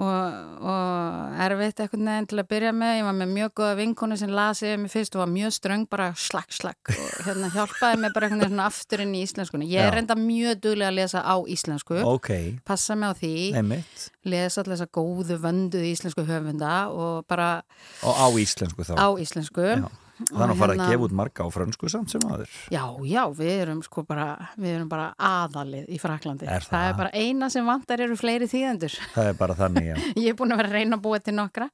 [0.00, 4.16] og, og erfitt eitthvað neginn til að byrja með ég var með mjög góða vinkonu
[4.18, 8.14] sem lasi mig fyrst og var mjög ströng, bara slagg, slagg og hérna hjálpaði mig
[8.16, 9.68] bara eitthvað svona aftur inn í íslenskunni.
[9.70, 12.30] Ég er enda mjög duglega að lesa á íslensku, Ok,
[12.64, 14.06] passa mig á því einmitt.
[14.24, 17.62] lesa alltaf þessa góðu, vönduðu íslensku höfunda og bara
[18.02, 18.96] Og á íslensku þá.
[18.96, 19.88] á íslensku Já.
[20.30, 22.54] Þannig að fara að hérna- gefa út marga á frönsku samt sem aður.
[22.70, 26.46] Já, já, við erum sko bara, við erum bara aðalið í Fraklandi.
[26.46, 26.88] Er það?
[26.88, 28.98] er bara eina sem vantar eru fleiri þýðendur.
[29.14, 29.96] Það er bara þannig, já.
[30.24, 31.68] Ég er búin að vera að reyna að búa til nokkra.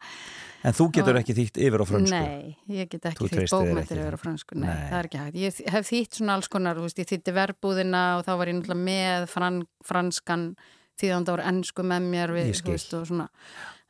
[0.67, 2.19] En þú getur ekki þýtt yfir á frönsku?
[2.19, 3.95] Nei, ég get ekki þýtt ekki.
[3.95, 4.57] yfir á fransku.
[4.59, 4.89] Nei, Nei.
[4.91, 5.39] það er ekki hægt.
[5.39, 8.59] Ég hef þýtt svona alls konar, þú veist, ég þýtti verbúðina og þá var ég
[8.59, 10.49] náttúrulega með fran, franskan
[10.99, 13.29] þýðan það voru ennsku með mér við, Ég veist, og.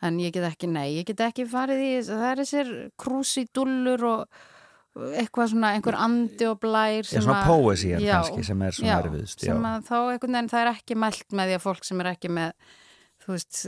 [0.04, 2.68] En ég get ekki, nei, ég get ekki farið í, það er þessir
[3.02, 4.44] krúsidullur og
[4.98, 8.76] eitthvað svona, einhver andi og blær Já, sem svona að- poesían Já, kannski sem er
[8.78, 9.44] svona já, erfiðst.
[9.46, 12.10] sem að þá einhvern veginn það er ekki mælt með því að fólk sem er
[12.14, 12.52] ekki með
[13.24, 13.58] þú veist,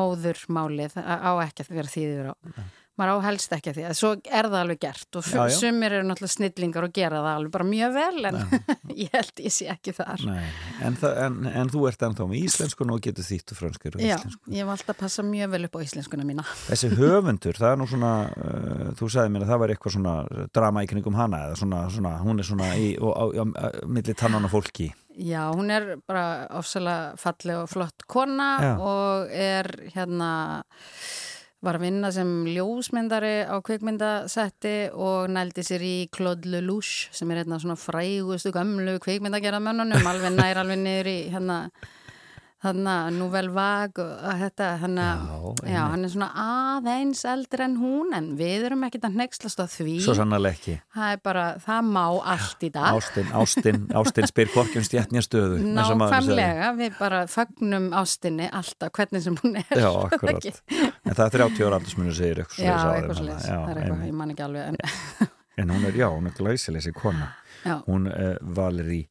[0.00, 2.34] móðurmálið á ekki að vera þýður á
[3.00, 5.56] maður á helst ekki að því að svo er það alveg gert og Já, já.
[5.58, 8.38] sumir eru náttúrulega snillingar og gera það alveg bara mjög vel en
[9.04, 12.94] ég held ég sé ekki þar en, það, en, en þú ert ennþá með íslenskun
[12.94, 14.54] og getur þýtt og frönskur og Já, íslensku.
[14.54, 17.88] ég alltaf að passa mjög vel upp á íslenskuna mína Þessi höfundur, það er nú
[17.90, 20.14] svona, uh, þú sagði mér að það var eitthvað svona
[20.54, 23.66] drama í kringum hana eða svona, svona hún er svona í, og, á, á, á,
[23.90, 24.90] milli tannan á fólki.
[25.20, 28.70] Já, hún er bara ofsalega falleg og flott kona Já.
[28.78, 30.30] og er hérna
[31.64, 37.42] var að vinna sem ljósmyndari á kvikmyndasetti og nældi sér í Claude Lelouch sem er
[37.42, 41.58] hérna svona frægustu gamlu kvikmyndagerðamönnunum alveg nær alveg niður í hérna
[42.60, 45.04] Þannig að Nouvelle Vague og þetta, Já, já,
[45.64, 45.76] einmitt.
[45.94, 49.94] hann er svona aðeins eldri en hún en við erum ekkert að hnekslast á því.
[50.04, 50.74] Svo sannarlega ekki.
[50.92, 52.02] Það er bara, það má
[52.34, 52.98] allt í dag.
[52.98, 55.62] Ástin, Ástin, Ástin spyr hvorkjum stjætnja stöðu.
[55.78, 59.72] Nákvæmlega, við bara fagnum ástinni alltaf hvernig sem hún er.
[59.80, 60.50] Já, akkurat.
[60.70, 63.48] En það er 30 ára aldursmunu segir eitthvað Já, svoleiðis á þeim eitthvað sliðis.
[63.48, 64.68] Já, Það er eitthvað, ég man ekki alveg.
[64.68, 67.32] En, En hún er, já, hún er glæsileg sér kona.
[67.64, 69.08] já, Hún uh, Valerie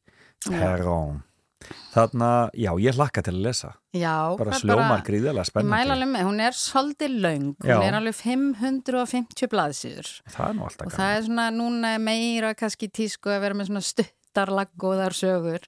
[1.60, 1.80] Perron.
[1.92, 3.70] Þarna, já, ég hlakka til að lesa.
[3.92, 5.90] já, Bara sljómar gríðalega Ég mæla spennandi.
[5.94, 7.16] alveg með, hún er svolítið
[7.60, 7.82] hún Já.
[7.88, 12.88] er alveg 550 blaðsýður Það er nú alltaf og það er svona núna meira kannski
[12.88, 15.66] tísku að vera með svona stuttarlaggóðar sögur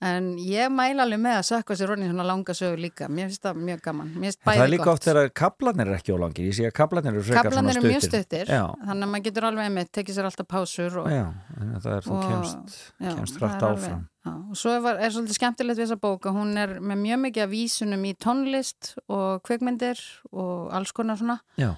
[0.00, 3.42] en ég mæla alveg með að sökka sér ronin svona langa sögur líka, mér finnst
[3.44, 4.08] það mjög gaman.
[4.16, 5.04] Mér finnst En það er bæði líka gott.
[5.04, 6.46] þegar kablarnir er ekki ólangir.
[6.50, 8.24] Ég sé að kablarnir eru frekar svona eru mjög stuttir.
[8.24, 11.26] stuttir, Já, þannig að maður getur alveg einmitt, tekið sér alltaf pásur og, já,
[11.60, 14.06] en það er þú kemst, kemst alveg- áfram.
[14.20, 17.42] Já, og svo er, er svolítið skemmtilegt við þessa bóka, hún er með mjög mikið
[17.46, 20.00] af vísunum í tónlist og kvikmyndir
[20.32, 21.38] og alls konar svona.
[21.56, 21.70] Já,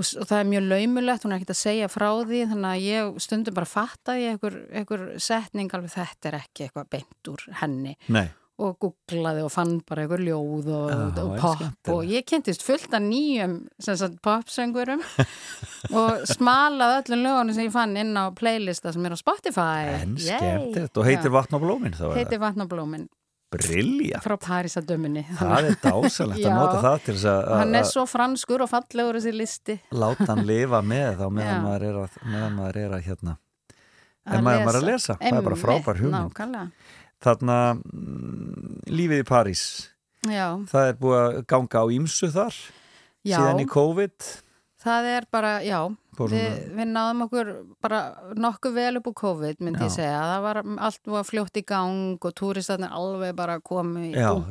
[0.00, 2.84] og, og það er mjög laumulegt, hún er ekkert að segja frá því þannig að
[2.88, 7.46] ég stundum bara fatta ég einhver, einhver setning alveg þetta er ekki eitthvað beint úr
[7.60, 8.26] henni nei,
[8.60, 12.92] og googlaði og fann bara einhver ljóð og, Já, og pop og ég kynntist fullt
[12.96, 13.56] af nýjum
[14.24, 15.04] popsöngurum
[16.00, 20.18] og smalaði öllum lögunum sem ég fann inn á playlista sem er á Spotify en
[20.18, 20.26] Yay!
[20.36, 21.00] skemmtilegt.
[21.00, 22.42] Og heitir Já, vatn og blómin þá er heitir.
[22.42, 23.08] Vatnablómin
[23.50, 24.20] Brilja.
[24.22, 28.04] frá Parísadöminni Það er dásalegt að nota það til þess að- hann að er svo
[28.06, 32.18] franskur og fallegur þessi listi láta hann lifa með þá meðan maður er að,
[32.54, 33.36] maður er að hérna.
[34.30, 36.30] Að En maður er að lesa, það er bara Einmitt, frábær hugmynd.
[36.30, 36.70] nákvæmlega.
[37.20, 39.62] Þarna, mm, lífið í París,
[40.28, 42.54] Já, það er búið að ganga á ímsu þar,
[43.24, 44.28] já síðan í COVID.
[44.84, 45.80] það er bara, já
[46.18, 48.00] við, við náðum okkur bara
[48.36, 49.86] nokkuð vel upp úr COVID myndi Já.
[49.86, 54.12] ég segja, það var allt var fljótt í gang og túristarnir alveg bara komu í
[54.18, 54.50] og,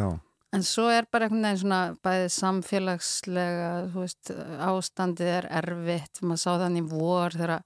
[0.00, 0.10] já.
[0.52, 4.34] en svo er bara einhvern veginn svona bæðið samfélagslega þú veist,
[4.68, 7.62] ástandið er erfitt maður sá þannig vor þegar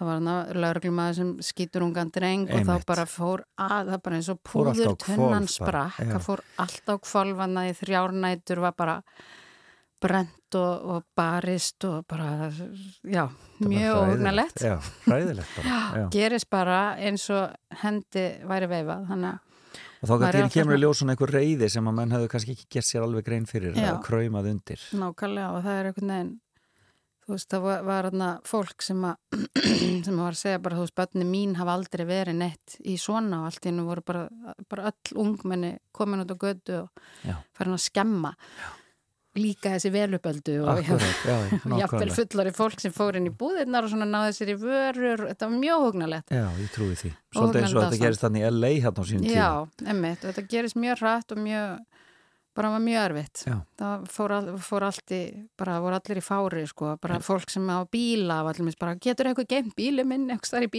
[0.00, 2.70] það var hana lauruglumæður sem skýtur ungan dreng og Einmitt.
[2.70, 6.94] þá bara fór að, það bara eins og púður bara, sprakk, það fór allt á
[7.04, 8.96] kvolvanna í þrjárnætur var bara
[10.00, 12.48] brent og, og barist og bara,
[13.04, 13.26] já,
[13.60, 15.78] mjög ógnalegt Já, hræðilegt bara.
[16.00, 16.08] Já.
[16.14, 19.46] gerist bara eins og hendi væri veifað þannig að
[20.00, 22.54] og þá kannski kemur í svona- ljós svona einhver reyði sem að menn hefðu kannski
[22.56, 23.90] ekki gert sér alveg grein fyrir Já.
[23.90, 26.32] eða kraumað undir nákvæmlega og það er einhvern veginn
[27.30, 29.36] þú veist, það var, þarna fólk sem að
[30.08, 33.42] sem var að segja bara, þú veist, bönni mín hafa aldrei verið neitt í svona
[33.44, 34.24] og allt í hennu voru bara,
[34.72, 37.36] bara öll ungmenni komin út á götu og Já.
[37.54, 38.32] farin að skemma
[39.38, 42.16] líka þessi velupöldu og Akkurat, já, já, og jafnvel nákvæmlega.
[42.18, 45.22] fullari fólk sem fór inn í búðirnar og svona náði sér í vörur.
[45.30, 47.12] Þetta var mjög hugnalegt Já, ég trúi því.
[47.36, 49.36] Svolítið eins og þetta gerist þannig í LA hérna á sínum tíma.
[49.38, 49.50] Já,
[49.94, 51.99] emmitt, þetta gerist mjög hratt og mjög,
[52.60, 53.56] bara var mjög erfitt Já.
[53.80, 55.20] það fór, all, fór allt í
[55.58, 59.48] bara voru allir í fári, sko bara fólk sem á bíla, allir bara getur eitthvað
[59.54, 60.72] geimt bílu minn, eitthvað þar í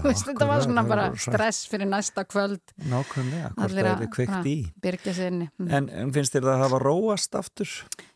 [0.06, 4.48] Veist, þetta var svona bara stress fyrir næsta kvöld Nákvæmlega, hvort það að- er kveikt
[4.54, 4.56] í
[4.86, 5.68] byrgja sér inni Mm.
[5.76, 7.70] en, en finnst þér það að hafa róast aftur?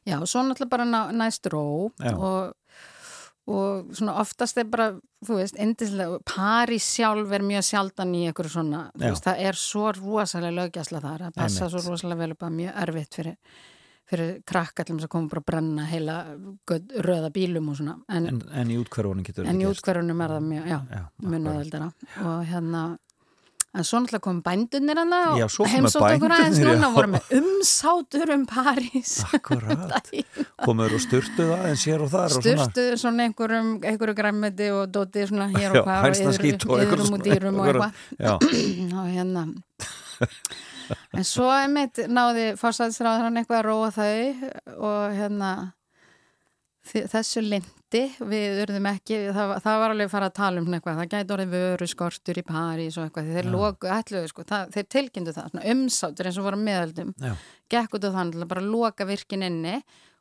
[0.09, 2.15] Já, svo náttúrulega bara næst ró Já.
[2.17, 2.55] og,
[3.49, 4.91] og svona oftast er bara,
[5.25, 9.11] þú veist, indislega, París sjálf er mjög sjaldan í einhverju svona, þú Já.
[9.15, 11.81] veist, það er svo rosalega lögjasla þar, að passa Einmitt.
[11.83, 13.37] svo rosalega vel upp að mjög erfitt fyrir,
[14.09, 16.16] fyrir krakka til þess að koma bara að brenna heila
[17.09, 19.81] röða bílum og svona, en, En, en í útkverfunum getur en þetta í gerst.
[19.83, 21.03] útkverjunum er það mjög, já, Já,
[21.35, 21.91] nöðaldara
[22.25, 22.85] og hérna
[23.77, 26.93] En svo náttúrulega kom bændunir hana og heimsótt okkur aðeins núna já.
[26.95, 29.11] voru með umsátur um París.
[29.36, 30.09] Akkurat,
[30.65, 34.89] komur og styrtu það en sér og þar og svona svona einhverjum, einhverju græmmiti og
[34.95, 36.09] dótið svona hér og hvað
[36.65, 39.45] og yðrum og dýrum og eitthvað Já, og hérna
[41.12, 45.51] en svo einmitt náði fórsæðisráður hann eitthvað að róa þau og hérna
[46.89, 50.98] þessu lindi við urðum ekki, það, það var alveg að fara að tala um eitthvað,
[51.01, 54.89] það gæti orðið vöru skortur í París og eitthvað, þeir loku ætluðu sko, það, þeir
[54.97, 57.32] tilkynntu það, svona umsátur eins og voru meðaldum, já,
[57.74, 59.77] gekk út á þannig að bara loka virkin inni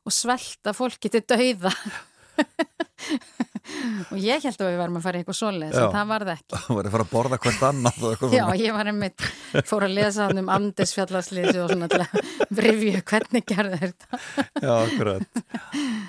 [0.07, 1.73] og svelta fólki til dauða
[4.12, 5.84] og ég held að við varum að fara í eitthvað svoleiðis Já.
[5.84, 8.78] en það varð ekki það var að fara að borða hvert annað eitthvað Já, ég
[8.78, 9.26] var einmitt,
[9.68, 14.22] fór að lesa hann um andesfjallarslýsi og svona til að brifju hvernig gerði þetta.
[14.64, 15.42] Já, akkurat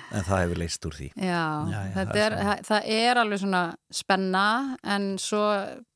[0.09, 3.43] En það hefur leist úr því Já, Já, já, það er það, það er alveg
[3.43, 3.63] svona
[3.99, 4.45] spenna
[4.95, 5.43] en svo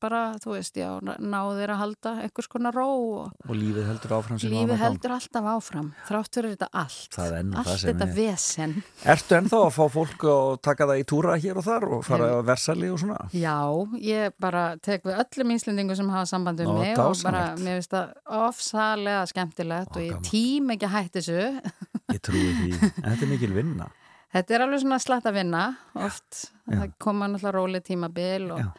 [0.02, 0.90] bara, þú veist, já,
[1.22, 5.90] náðir að halda einhvers konar ró og og lífið heldur áfram lífið heldur alltaf áfram,
[6.08, 7.08] þráttur er þetta allt.
[7.14, 8.74] Það er það Allt þetta vesen.
[9.14, 12.28] Ertu ennþá að fá fólk að taka það í túra hér og þar og fara
[12.38, 13.18] að versali og svona?
[13.36, 13.56] Já,
[14.00, 17.64] ég bara tek við öllum íslendingum sem hafa samband um Ó, mig og bara, dásamlegt.
[17.64, 18.14] mér finnst það
[18.48, 20.28] ofsalega skemmtilegt Ó, og ég gaman.
[20.30, 21.42] tím ekki að hætti þessu
[22.14, 23.90] Ég trúi því, en þetta er mikil vinna
[24.34, 25.64] Þetta er alveg svona slatt að vinna
[25.94, 28.70] oft, það koma náttúrulega róli tímabil og, Já.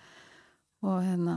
[0.84, 1.36] og hérna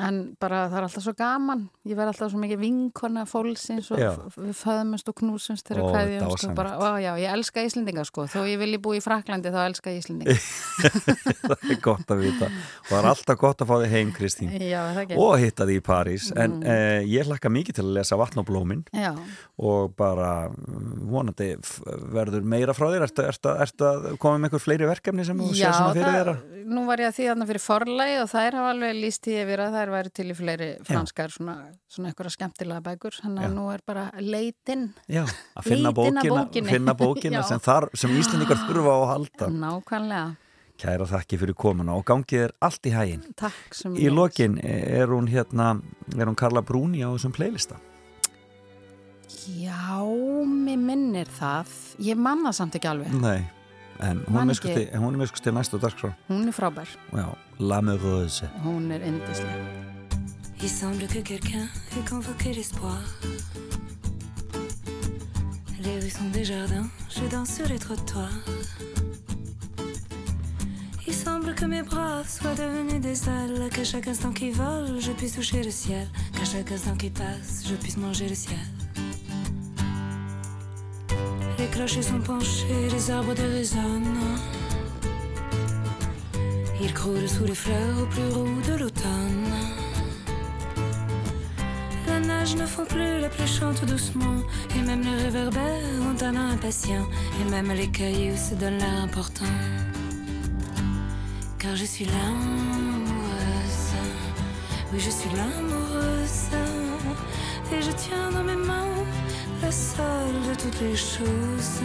[0.00, 1.64] en bara það er alltaf svo gaman.
[1.88, 4.10] Ég verð alltaf svo mikið vinkona fólksins og Já.
[4.36, 6.56] við föðumst og knúsumst þegar Ó, kveðjumst og dásamlegt.
[6.60, 9.92] bara, ó já, ég elska Íslendinga sko, þó ég vilji búi í Fraklandi þá elska
[9.92, 10.36] ég Íslendinga.
[11.50, 12.46] Það er gott að vita.
[12.50, 14.52] Og það er alltaf gott að fá þig heim Kristín.
[14.62, 14.82] Já,
[15.18, 16.28] og hitta þig í París.
[16.38, 18.84] En eh, ég hlakka mikið til að lesa vatn og blómin.
[18.94, 19.10] Já,
[19.60, 21.50] og bara mm, vonandi
[22.14, 23.06] verður meira frá þér.
[23.08, 26.30] Ertu, ertu, ertu að koma með einhver fleiri verkefni sem þú Já svona fyrir þér?
[26.30, 27.28] það, nú var ég að því
[29.50, 31.56] yfir að þær væri til í fleiri franskar svona,
[31.90, 33.18] svona eitthvað skemmtilega bækur.
[33.24, 34.86] Þannig að nú er bara leitin.
[35.10, 39.50] Já, að finna bókina, finna bókina sem, þar, sem Íslendingar þurfa á að halda.
[39.60, 40.30] Nákvæmlega,
[40.80, 45.10] Kæra þakki fyrir komuna og gangið er allt í hægin takk sem Í lokin er
[45.12, 45.74] hún hérna
[46.16, 47.76] er hún Karla Brúni á þessum playlista?
[49.50, 51.70] Já, mér minnir það.
[52.00, 53.12] Ég man það samt ekki alveg.
[53.20, 53.44] Nei,
[54.02, 57.26] en hún er hún er miskusti næstu dagskrá Hún er frábær, Já,
[57.58, 59.90] L'Amoureuse hún er indislega
[60.62, 61.66] Il semble que quelqu'un
[61.96, 63.00] ait convoqué l'espoir.
[65.82, 68.44] Les rues sont des jardins, je danse sur les trottoirs.
[71.06, 75.12] Il semble que mes bras soient devenus des ailes, qu'à chaque instant qui vole, je
[75.12, 78.58] puisse toucher le ciel, qu'à chaque instant qui passe, je puisse manger le ciel.
[81.72, 84.18] Clochers sont penchés, les arbres dérésonnent.
[86.82, 89.52] Ils croulent sous les fleurs au plus roux de l'automne.
[92.06, 94.40] La nage ne font plus, la pluie chante doucement.
[94.76, 97.06] Et même les réverbères ont un impatient.
[97.40, 99.54] Et même les cailloux se donnent l'air important.
[101.58, 103.94] Car je suis l'amoureuse.
[104.92, 106.48] Oui, je suis l'amoureuse.
[107.72, 108.69] Et je tiens dans mes mains
[109.62, 111.80] la seule de toutes les choses.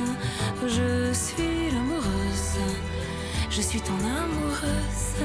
[0.61, 2.59] Je suis l'amoureuse.
[3.49, 5.15] Je suis ton amoureuse.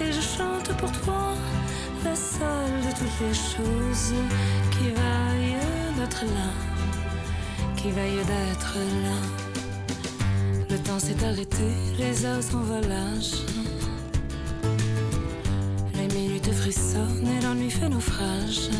[0.00, 1.34] Et je chante pour toi
[2.04, 4.14] la seule de toutes les choses
[4.70, 5.56] qui vaille
[5.96, 6.50] d'être là,
[7.76, 9.18] qui vaille d'être là.
[10.70, 11.68] Le temps s'est arrêté,
[11.98, 13.44] les heures s'envolagent.
[15.94, 18.70] Les minutes frissonnent sonne et l'ennui fait naufrage.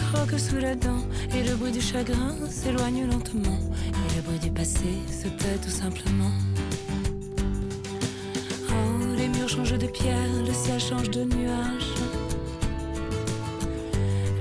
[0.00, 1.02] Croque sous la dent.
[1.34, 3.58] Et le bruit du chagrin s'éloigne lentement.
[3.92, 6.32] Et le bruit du passé se tait tout simplement.
[8.70, 11.90] Oh, les murs changent de pierre, le ciel change de nuage.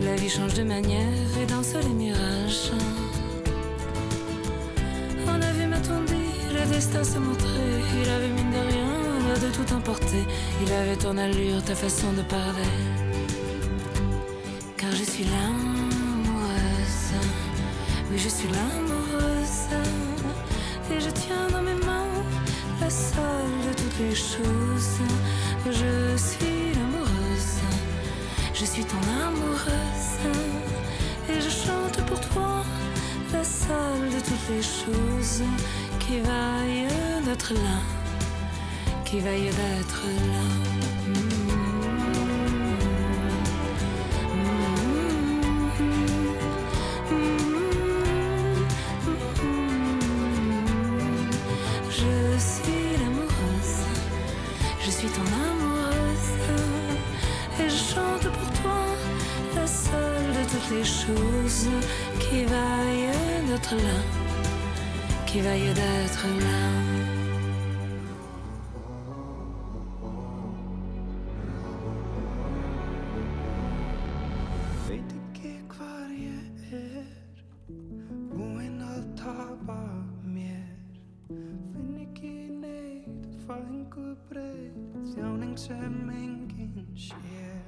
[0.01, 2.71] La vie change de manière et danse les mirages.
[5.27, 7.71] On a vu m'attendir, le destin se montrer.
[8.01, 8.89] Il avait mine de rien
[9.27, 10.23] l'air de tout emporter.
[10.65, 12.88] Il avait ton allure, ta façon de parler.
[24.15, 24.99] Choses.
[25.65, 27.59] Je suis l'amoureuse.
[28.53, 28.97] Je suis ton
[29.27, 30.15] amoureuse.
[31.29, 32.63] Et je chante pour toi
[33.33, 35.43] la seule de toutes les choses
[35.99, 36.87] qui vaille
[37.25, 37.79] d'être là.
[39.05, 40.03] Qui vaille d'être
[40.33, 40.68] là.
[81.29, 87.67] Finn ekki neitt Fæðingu breytt Þjáning sem enginn sér.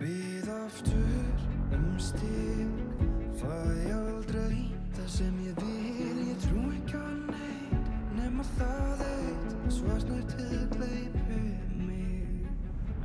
[0.00, 1.44] Býð aftur
[1.76, 3.04] um stík
[3.38, 3.54] Fæ
[3.94, 4.64] aldrei
[4.96, 6.18] það sem ég vil.
[6.32, 11.44] Ég trú ekki á neitt Nema það eitt Svartnættið gleypi
[11.78, 12.50] mig.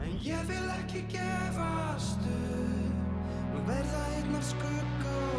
[0.02, 5.31] En ég vil ekki gefast upp verða einn af skuggunum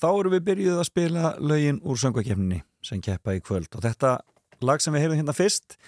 [0.00, 3.70] þá erum við byrjuð að spila lögin úr söngvakefninni sem keppa í kvöld.
[3.74, 4.18] Og þetta
[4.64, 5.78] lag sem við heyrðum hérna fyrst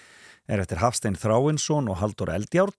[0.49, 2.75] er eftir Hafstein Þráinsson og Haldur Eldjárn.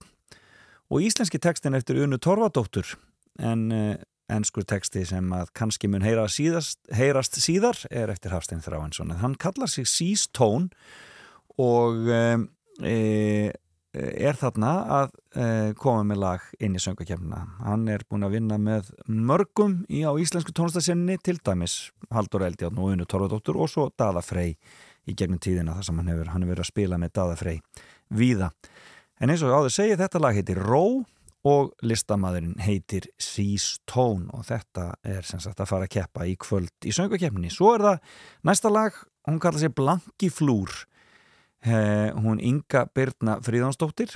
[0.90, 2.96] Og íslenski textin eftir Unu Torfadóttur
[3.38, 3.94] en uh,
[4.30, 9.12] enskur texti sem að kannski mun heyra síðast, heyrast síðar er eftir Hafstein Þráinsson.
[9.14, 10.70] En hann kallar sig Seas Tone
[11.60, 12.92] og e,
[13.92, 17.40] er þarna að uh, koma með lag inn í söngakefnina.
[17.66, 22.80] Hann er búin að vinna með mörgum í á íslensku tónlistasenni til dæmis Haldur Eldjárn
[22.80, 24.56] og Unu Torfadóttur og svo Dada Frey
[25.08, 27.62] í gegnum tíðina þar sem hann hefur, hann hefur verið að spila með Dada Frey
[28.10, 28.50] víða.
[29.20, 30.84] En eins og áður segið, þetta lag heitir Ró
[31.50, 36.36] og listamæðurinn heitir Seas Tone og þetta er sem sagt að fara að keppa í
[36.40, 37.52] kvöld í söngakefninni.
[37.52, 38.14] Svo er það
[38.48, 38.96] næsta lag,
[39.28, 40.72] hún kallar sér Blanki Flúr
[41.64, 44.14] eh, hún Inga Birna Fríðansdóttir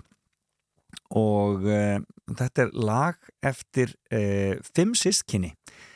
[1.15, 1.99] og eh,
[2.31, 5.55] þetta er lag eftir eh, fimm sískinni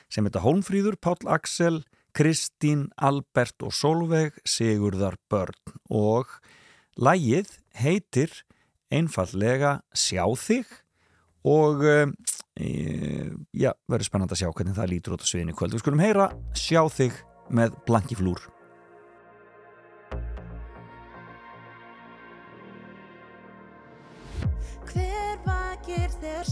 [0.09, 1.83] sem heita Hólmfríður, Páll Axel
[2.19, 5.55] Kristín, Albert og Solveig Sigurðar Börn.
[5.87, 6.27] Og
[6.99, 8.33] lagið heitir
[8.91, 10.67] einfallega Sjá þig.
[11.47, 12.11] Og eh,
[12.59, 15.77] eh, já, verður spennand að sjá hvernig það lítur út á sviðinu kvöld.
[15.77, 17.23] Við skulum heyra Sjá þig
[17.55, 18.43] með Blanki Flúr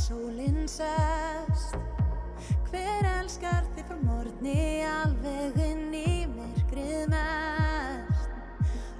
[0.07, 1.75] sólinn sest?
[2.71, 8.31] Hver elskar þig frá morgni alveg inn í myrkrið mest?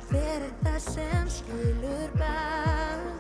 [0.09, 3.16] Hver er það sem skilur best?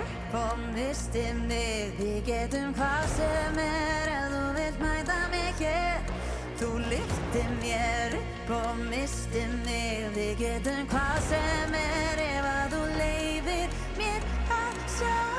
[0.00, 1.92] Upp og mistir mig.
[1.98, 6.12] Við getum hvað sem er ef þú vilt mæta mig hér.
[6.56, 8.18] Þú liftir mér
[8.58, 10.10] og mistir mig.
[10.16, 14.30] Við getum hvað sem er ef að þú leifir mér
[14.60, 15.35] að sjá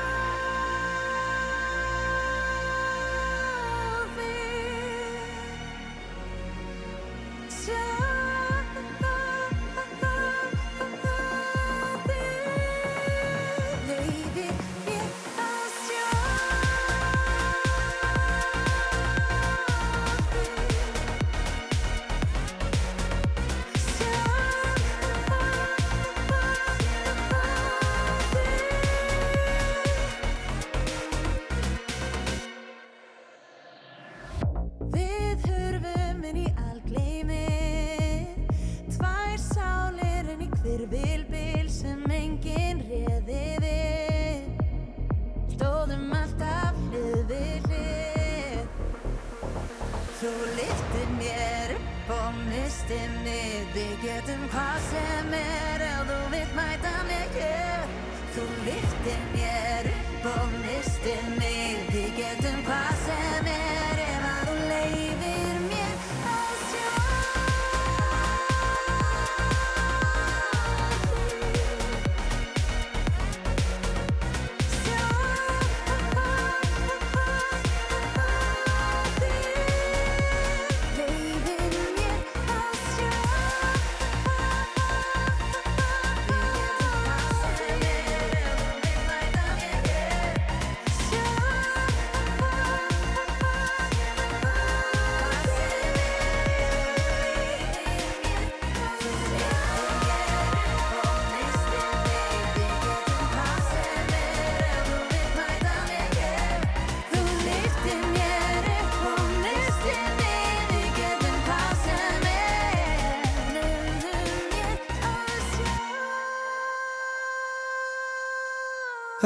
[53.78, 56.94] Við getum hvað sem er ef þú vilt mæta
[57.34, 57.84] hér.
[58.34, 61.84] Þú liftir mér upp og mistir mig.
[61.94, 63.87] Við getum hvað sem er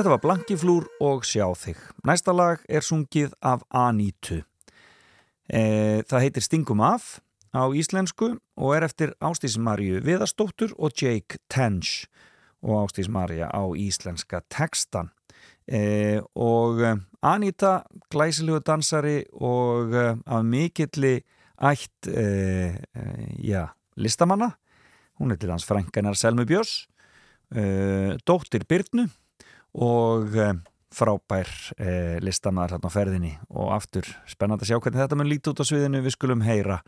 [0.03, 1.79] Þetta var Blankiflúr og Sjá þig.
[2.03, 4.41] Næsta lag er sungið af Anítu.
[5.47, 7.21] E, það heitir Stingum af
[7.55, 12.09] á íslensku og er eftir Ástís Marju Viðastóttur og Jake Tench
[12.67, 15.13] og Ástís Marja á íslenska textan.
[15.71, 21.21] E, og e, Aníta, glæsilegu dansari og e, af mikilli
[21.63, 22.27] ætt e,
[22.75, 23.09] e,
[23.39, 24.51] já, listamanna.
[25.23, 26.89] Hún er til hans frænkanar Selmu Björns,
[28.27, 29.07] dóttir Byrnu
[29.75, 30.55] og eh,
[30.93, 31.49] frábær
[31.81, 33.33] eh, listamæður þarna á ferðinni.
[33.57, 36.03] Og aftur spennandi að sjá hvernig þetta mun líti út á sviðinu.
[36.05, 36.83] Við skulum heyra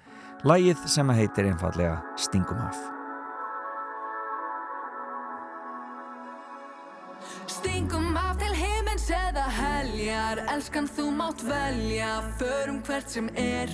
[0.44, 2.82] lægið sem heitir einfallega Stingum af.
[7.48, 10.44] Stingum af til heimins eða heljar.
[10.52, 12.20] Elskan þú mátt velja.
[12.40, 13.72] Förum hvert sem er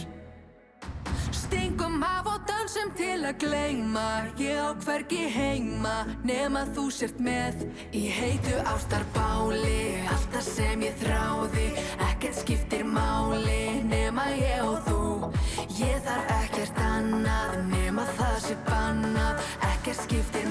[1.50, 4.04] Stingum af og dansum til að gleyma.
[4.38, 7.64] Ég á hvergi heima Nema þú sért með.
[7.90, 11.66] Í heitu ástarbáli Alltaf sem ég þráði
[12.06, 15.02] Ekkert skiptir máli Nema ég og þú.
[15.80, 20.50] Ég þarf ekkert annað Nema það sé bannað Ekkert skiptir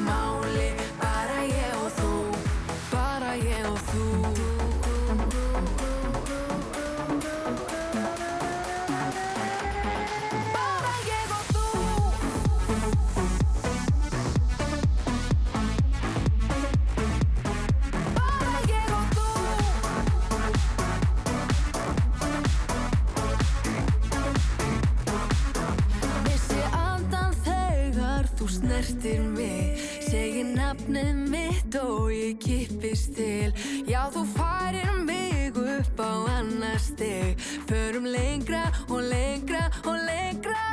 [28.84, 29.80] snertir mig.
[30.10, 33.52] Segir nafnið mitt og ég kippist til.
[33.88, 37.36] Já, þú færir mig upp á annar stig.
[37.68, 40.64] Förum lengra og lengra og lengra.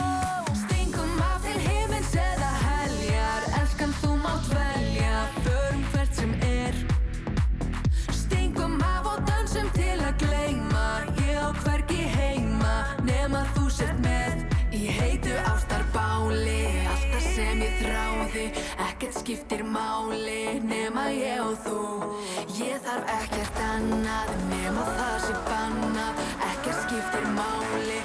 [0.00, 0.48] Oh.
[0.64, 3.42] Stingum af til himins eða heljar.
[3.60, 5.28] Elskan þú mátt velja.
[5.44, 6.74] Förum hvert sem er.
[8.12, 10.88] Stingum af og dansum til að gleyma.
[11.20, 14.48] Ég á hvergi heima Nema þú sért með.
[14.72, 16.61] Í heitu ástarbáli
[19.22, 21.82] skiptir máli Nema ég og þú.
[22.58, 26.22] Ég þarf ekkert annað Nema það sem bannað.
[26.50, 28.00] Ekkert skiptir máli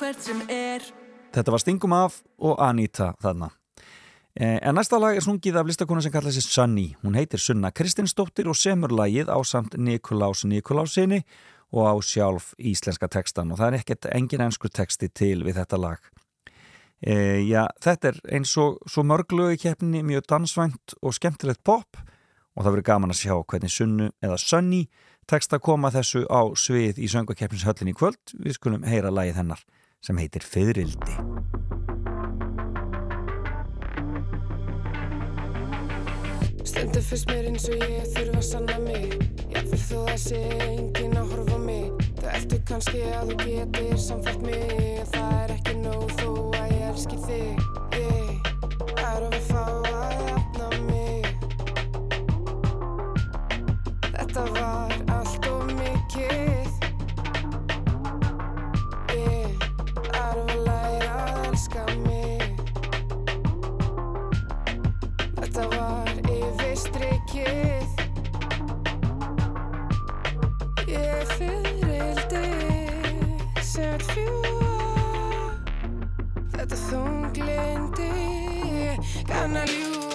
[0.00, 0.84] hvert sem er
[1.36, 3.50] Þetta var Stingum af og Anita þarna.
[4.36, 6.94] Eh, En næsta lag er sungið af listakona sem kallar sig Sunny.
[7.02, 11.22] Hún heitir Sunna Kristinsdóttir og semur lagið á samt Nikolás Nikolásinni
[11.72, 15.76] og á sjálf íslenska textan og það er ekkert engin ennskur texti til við þetta
[15.80, 15.98] lag.
[17.00, 21.96] E, já, þetta er eins og í keppninni mjög dansvænt og skemmtilegt pop
[22.56, 24.88] og það verður gaman að sjá hvernig Sunnu eða Sunny
[25.26, 28.22] tekst að koma þessu á svið í söngakeppnishöllinni í kvöld.
[28.38, 29.64] Við skulum heyra lagið hennar
[30.06, 31.16] sem heitir Fyðrildi.
[36.66, 39.16] Stundum fyrst mér eins og ég þurfa að sanna mig.
[39.50, 42.06] Jafnvel þó það sé enginn að horfa mig.
[42.20, 45.02] Þau eldu kannski að þú getur samfært mig.
[45.14, 46.30] Það er ekki nóg þó
[46.60, 47.66] að ég elski þig.
[47.98, 48.52] Ég
[49.02, 50.45] er að fá að
[76.56, 78.10] Þetta þunglindi
[79.28, 80.05] kann að ljúa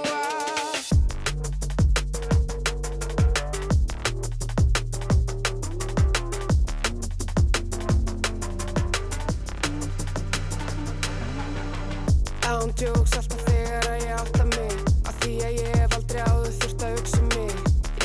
[12.49, 14.73] Án djóks alltaf þegar að ég átta mig.
[15.09, 17.53] Af því að ég hef aldrei áður þurft að hugsa um mig.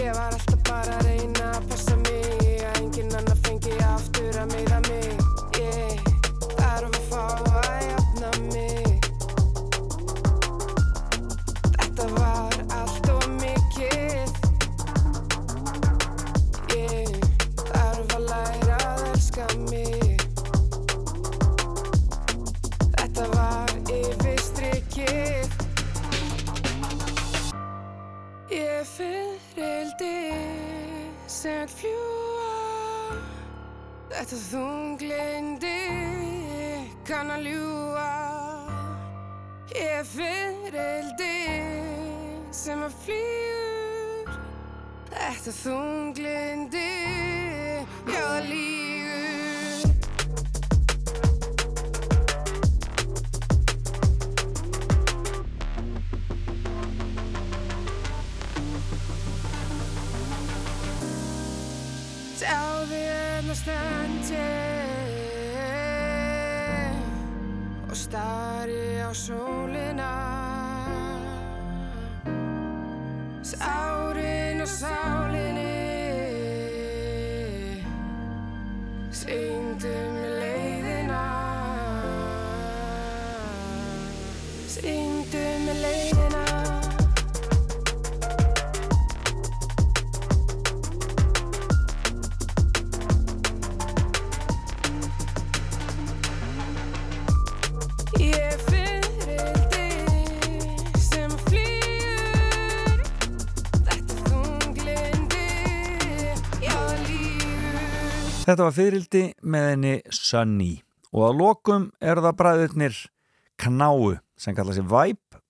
[0.00, 2.26] Ég var alltaf bara að reyna að passa mig.
[2.68, 5.10] Að enginn annar fengi aftur að meiða mig.
[5.60, 5.92] Ég
[6.58, 7.24] þarf að fá
[7.62, 8.88] að jafna mig.
[11.78, 14.28] Þetta var allt og mikið.
[16.76, 17.08] Ég
[17.64, 20.16] þarf að læra að elska mig.
[22.96, 23.55] Þetta var
[31.46, 33.18] sem fljúa
[34.10, 35.78] Þetta þunglindi
[37.06, 38.10] kann að ljúa
[39.76, 41.34] Ég fyririldi
[42.56, 44.36] sem að flýgur.
[45.10, 46.86] Þetta þunglindi,
[63.66, 64.32] ég
[67.88, 70.12] og stari á sólina.
[73.42, 73.95] Sárin
[108.46, 110.76] Þetta var fyririldi með henni Sunny.
[111.10, 112.98] Og að lokum er það bræðurnir
[113.58, 115.40] Knáu sem kalla sig Vibe.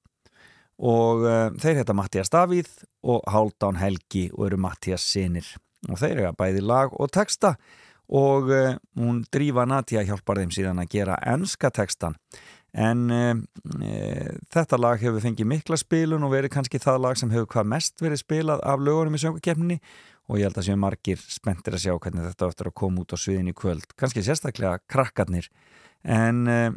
[0.81, 2.71] Og uh, þeir heita Mattias Davíð
[3.05, 5.49] og Hálfdán Helgi og eru Mattias sinir
[5.91, 7.57] og þeir eru bæði lag og texta.
[8.09, 12.17] Og uh, hún Drífa Natja hjálpar þeim síðan að gera enska textan
[12.77, 13.37] en uh,
[14.53, 18.05] þetta lag hefur fengið mikla spilun og verið kannski það lag sem hefur hvað mest
[18.05, 19.81] verið spilað af lögurum í söngakefninni
[20.27, 23.15] og ég held að séu margir spenntir að sjá hvernig þetta áttur að koma út
[23.15, 23.87] á sviðin í kvöld.
[23.99, 25.49] Kannski sérstaklega krakkarnir.
[26.03, 26.71] En uh,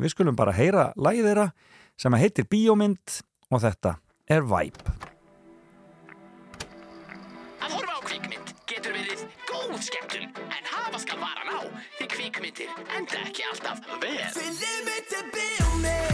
[0.00, 1.48] við skulum bara heyra lagið þeirra
[2.00, 3.20] sem heitir Bíómynd
[3.50, 3.96] og þetta
[4.28, 4.96] er Vibe.
[7.64, 11.60] Að horfa á kvikmynd getur verið góð skemmtun en hafa skal varan á
[12.00, 14.18] því kvikmyndir enda ekki alltaf vel.
[14.84, 16.13] Mitt er bíómynd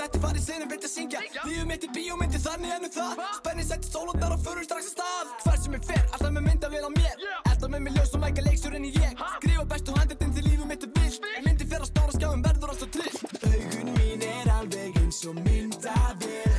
[0.00, 1.22] setti farið sinni vildi syngja.
[1.44, 3.24] Lífið mitt í bíómyndi þannig ennum það.
[3.40, 5.34] Spenni setti sólundar og förur strax að stað.
[5.44, 7.26] Hver sem ég fer, alltaf með mynda vel á mér.
[7.44, 9.26] Alltaf með mig ljós og mæka leiksjörinn í ég.
[9.36, 12.92] Skrifa bestu handetinn til lífið mitt er vilt Myndi fer á stóra skjáum verður alltaf
[12.94, 13.18] trill
[13.50, 16.49] Augun mín er alveg eins og myndavél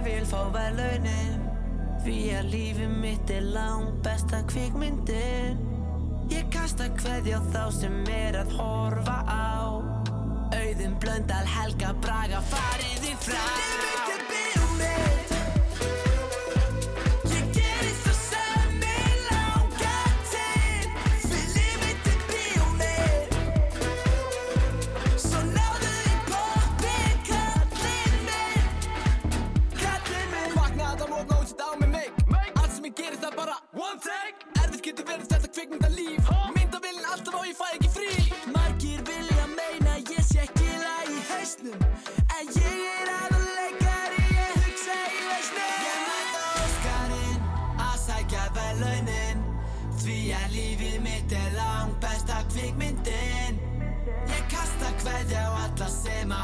[0.00, 1.40] ég vil fá verðlaunin.
[2.00, 5.60] Því að lífið mitt er lang besta kvikmyndin.
[6.30, 9.76] Ég kasta á þá sem er að horfa á.
[10.56, 13.89] Auðum blöndal helga braga farið í frá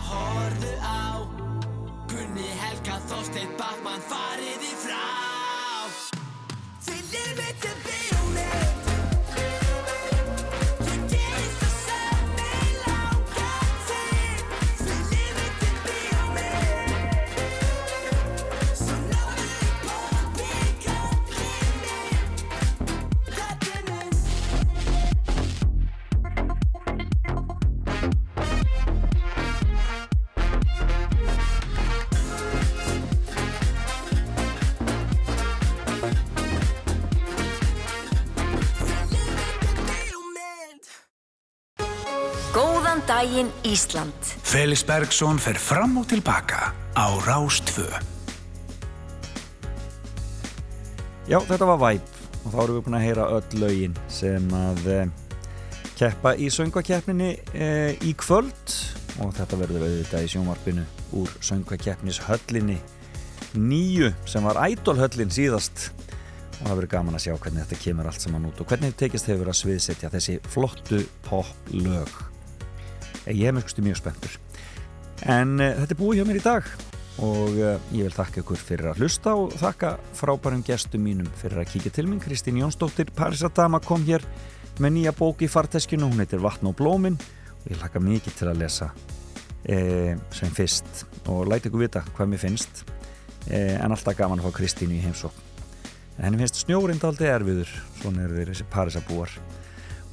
[0.07, 1.27] sem horfu á
[2.09, 5.07] Gunni Helga Þorsteinn Bachmann farið í frá.
[6.87, 7.76] Líf mitt er
[43.37, 44.29] daginn Ísland.
[44.43, 47.85] Felix Bergsson fer fram og tilbaka á Rástvö.
[51.29, 52.07] Já, þetta var Vibe
[52.47, 55.11] og þá erum við búin að heyra öll lögin sem að eh,
[55.99, 58.77] keppa í söngvakeppninni eh, í kvöld
[59.21, 60.85] og þetta verður auðvitað í sjónvarpinu
[61.21, 62.79] úr söngvakeppnis höllinni
[63.53, 68.25] nýju sem var ædolhöllin síðast og það verður gaman að sjá hvernig þetta kemur allt
[68.25, 72.17] saman út og hvernig þetta tekist hefur að sviðsetja þessi flottu pop lög
[73.33, 74.37] ég hef mjög skusti mjög spenntur.
[75.27, 76.69] En uh, þetta er búið hjá mér í dag
[77.25, 81.63] og uh, ég vil þakka ykkur fyrir að hlusta og þakka frábærum gestum mínum fyrir
[81.63, 84.25] að kíkja til minn Kristín Jónsdóttir Parísadama kom hér
[84.83, 88.51] með nýja bók í farteskinu, hún heitir Vatn og blómin og ég hlakka mikið til
[88.51, 88.91] að lesa
[89.65, 91.07] eh, sem fyrst.
[91.33, 92.85] Og læti ykkur vita hvað mér finnst
[93.49, 95.45] eh, en alltaf gaman að fá Kristínu í heimsókn.
[96.17, 99.33] En henni finnst snjórind aldrei erfiður svona eru þeir þessi Parísabúar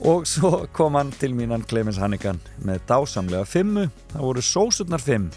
[0.04, 3.86] og svo kom hann til mínan Clemens Hannigan með dásamlega fimmu.
[4.12, 5.30] Það voru sósurnar fimm.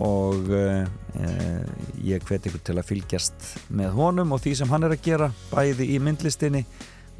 [0.00, 0.86] Og uh,
[1.18, 1.64] uh,
[2.00, 5.28] ég hveti ykkur til að fylgjast með honum og því sem hann er að gera
[5.50, 6.62] bæði í myndlistinni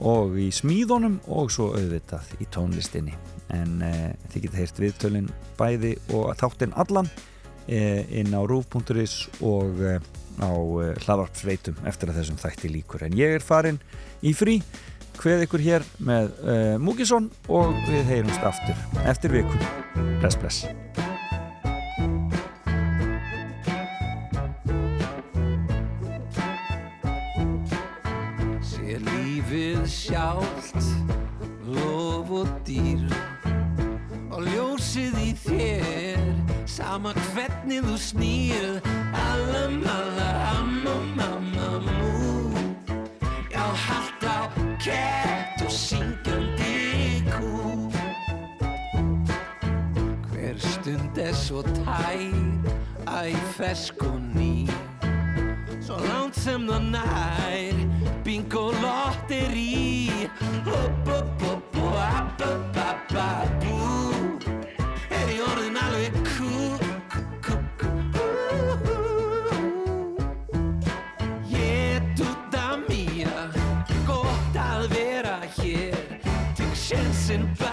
[0.09, 3.19] og í smíðunum og svo auðvitað í tónlistinni.
[3.53, 5.29] En uh, þið getið heyrt viðtölin
[5.59, 7.11] bæði og þáttinn allan
[7.71, 9.13] inn á rúf.is
[9.47, 9.79] og
[10.43, 10.51] á
[11.05, 13.79] hlaðvarpsveitum eftir að þessum þætti líkur en ég er farin
[14.27, 14.57] í frí
[15.21, 19.61] hveð ykkur hér með eh, uh, Múkisson og við heyrumst aftur eftir viku.
[20.21, 20.67] Bless, bless.
[29.53, 30.85] Við sjált,
[31.69, 33.05] lof og dýr
[34.33, 36.23] og ljósið í þér,
[36.65, 38.92] sama hvernig þú snýr
[50.93, 52.69] stund er svo tætt
[53.09, 54.71] Æ, fersk og ný.
[55.81, 57.75] Svo langt sem það nær
[58.25, 60.11] Bingo lotteri
[60.67, 63.65] Hopp, hopp, hopp og app, app, app, app
[65.11, 67.17] Er í orðin alveg kúk,
[67.47, 68.87] kúk, kúk
[71.51, 73.51] Ég tuta mína
[74.07, 76.03] Gott að vera hér.
[76.57, 77.72] Tygg sjensin bæ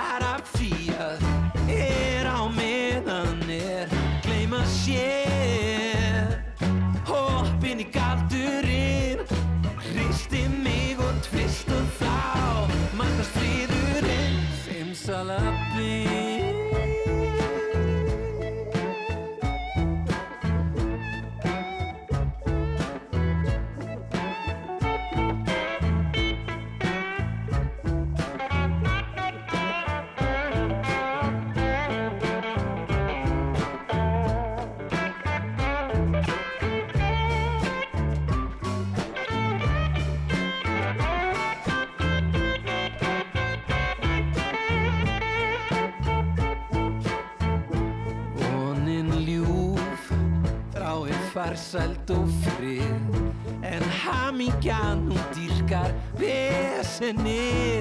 [54.50, 57.79] líkjan hún dýrkar vesenni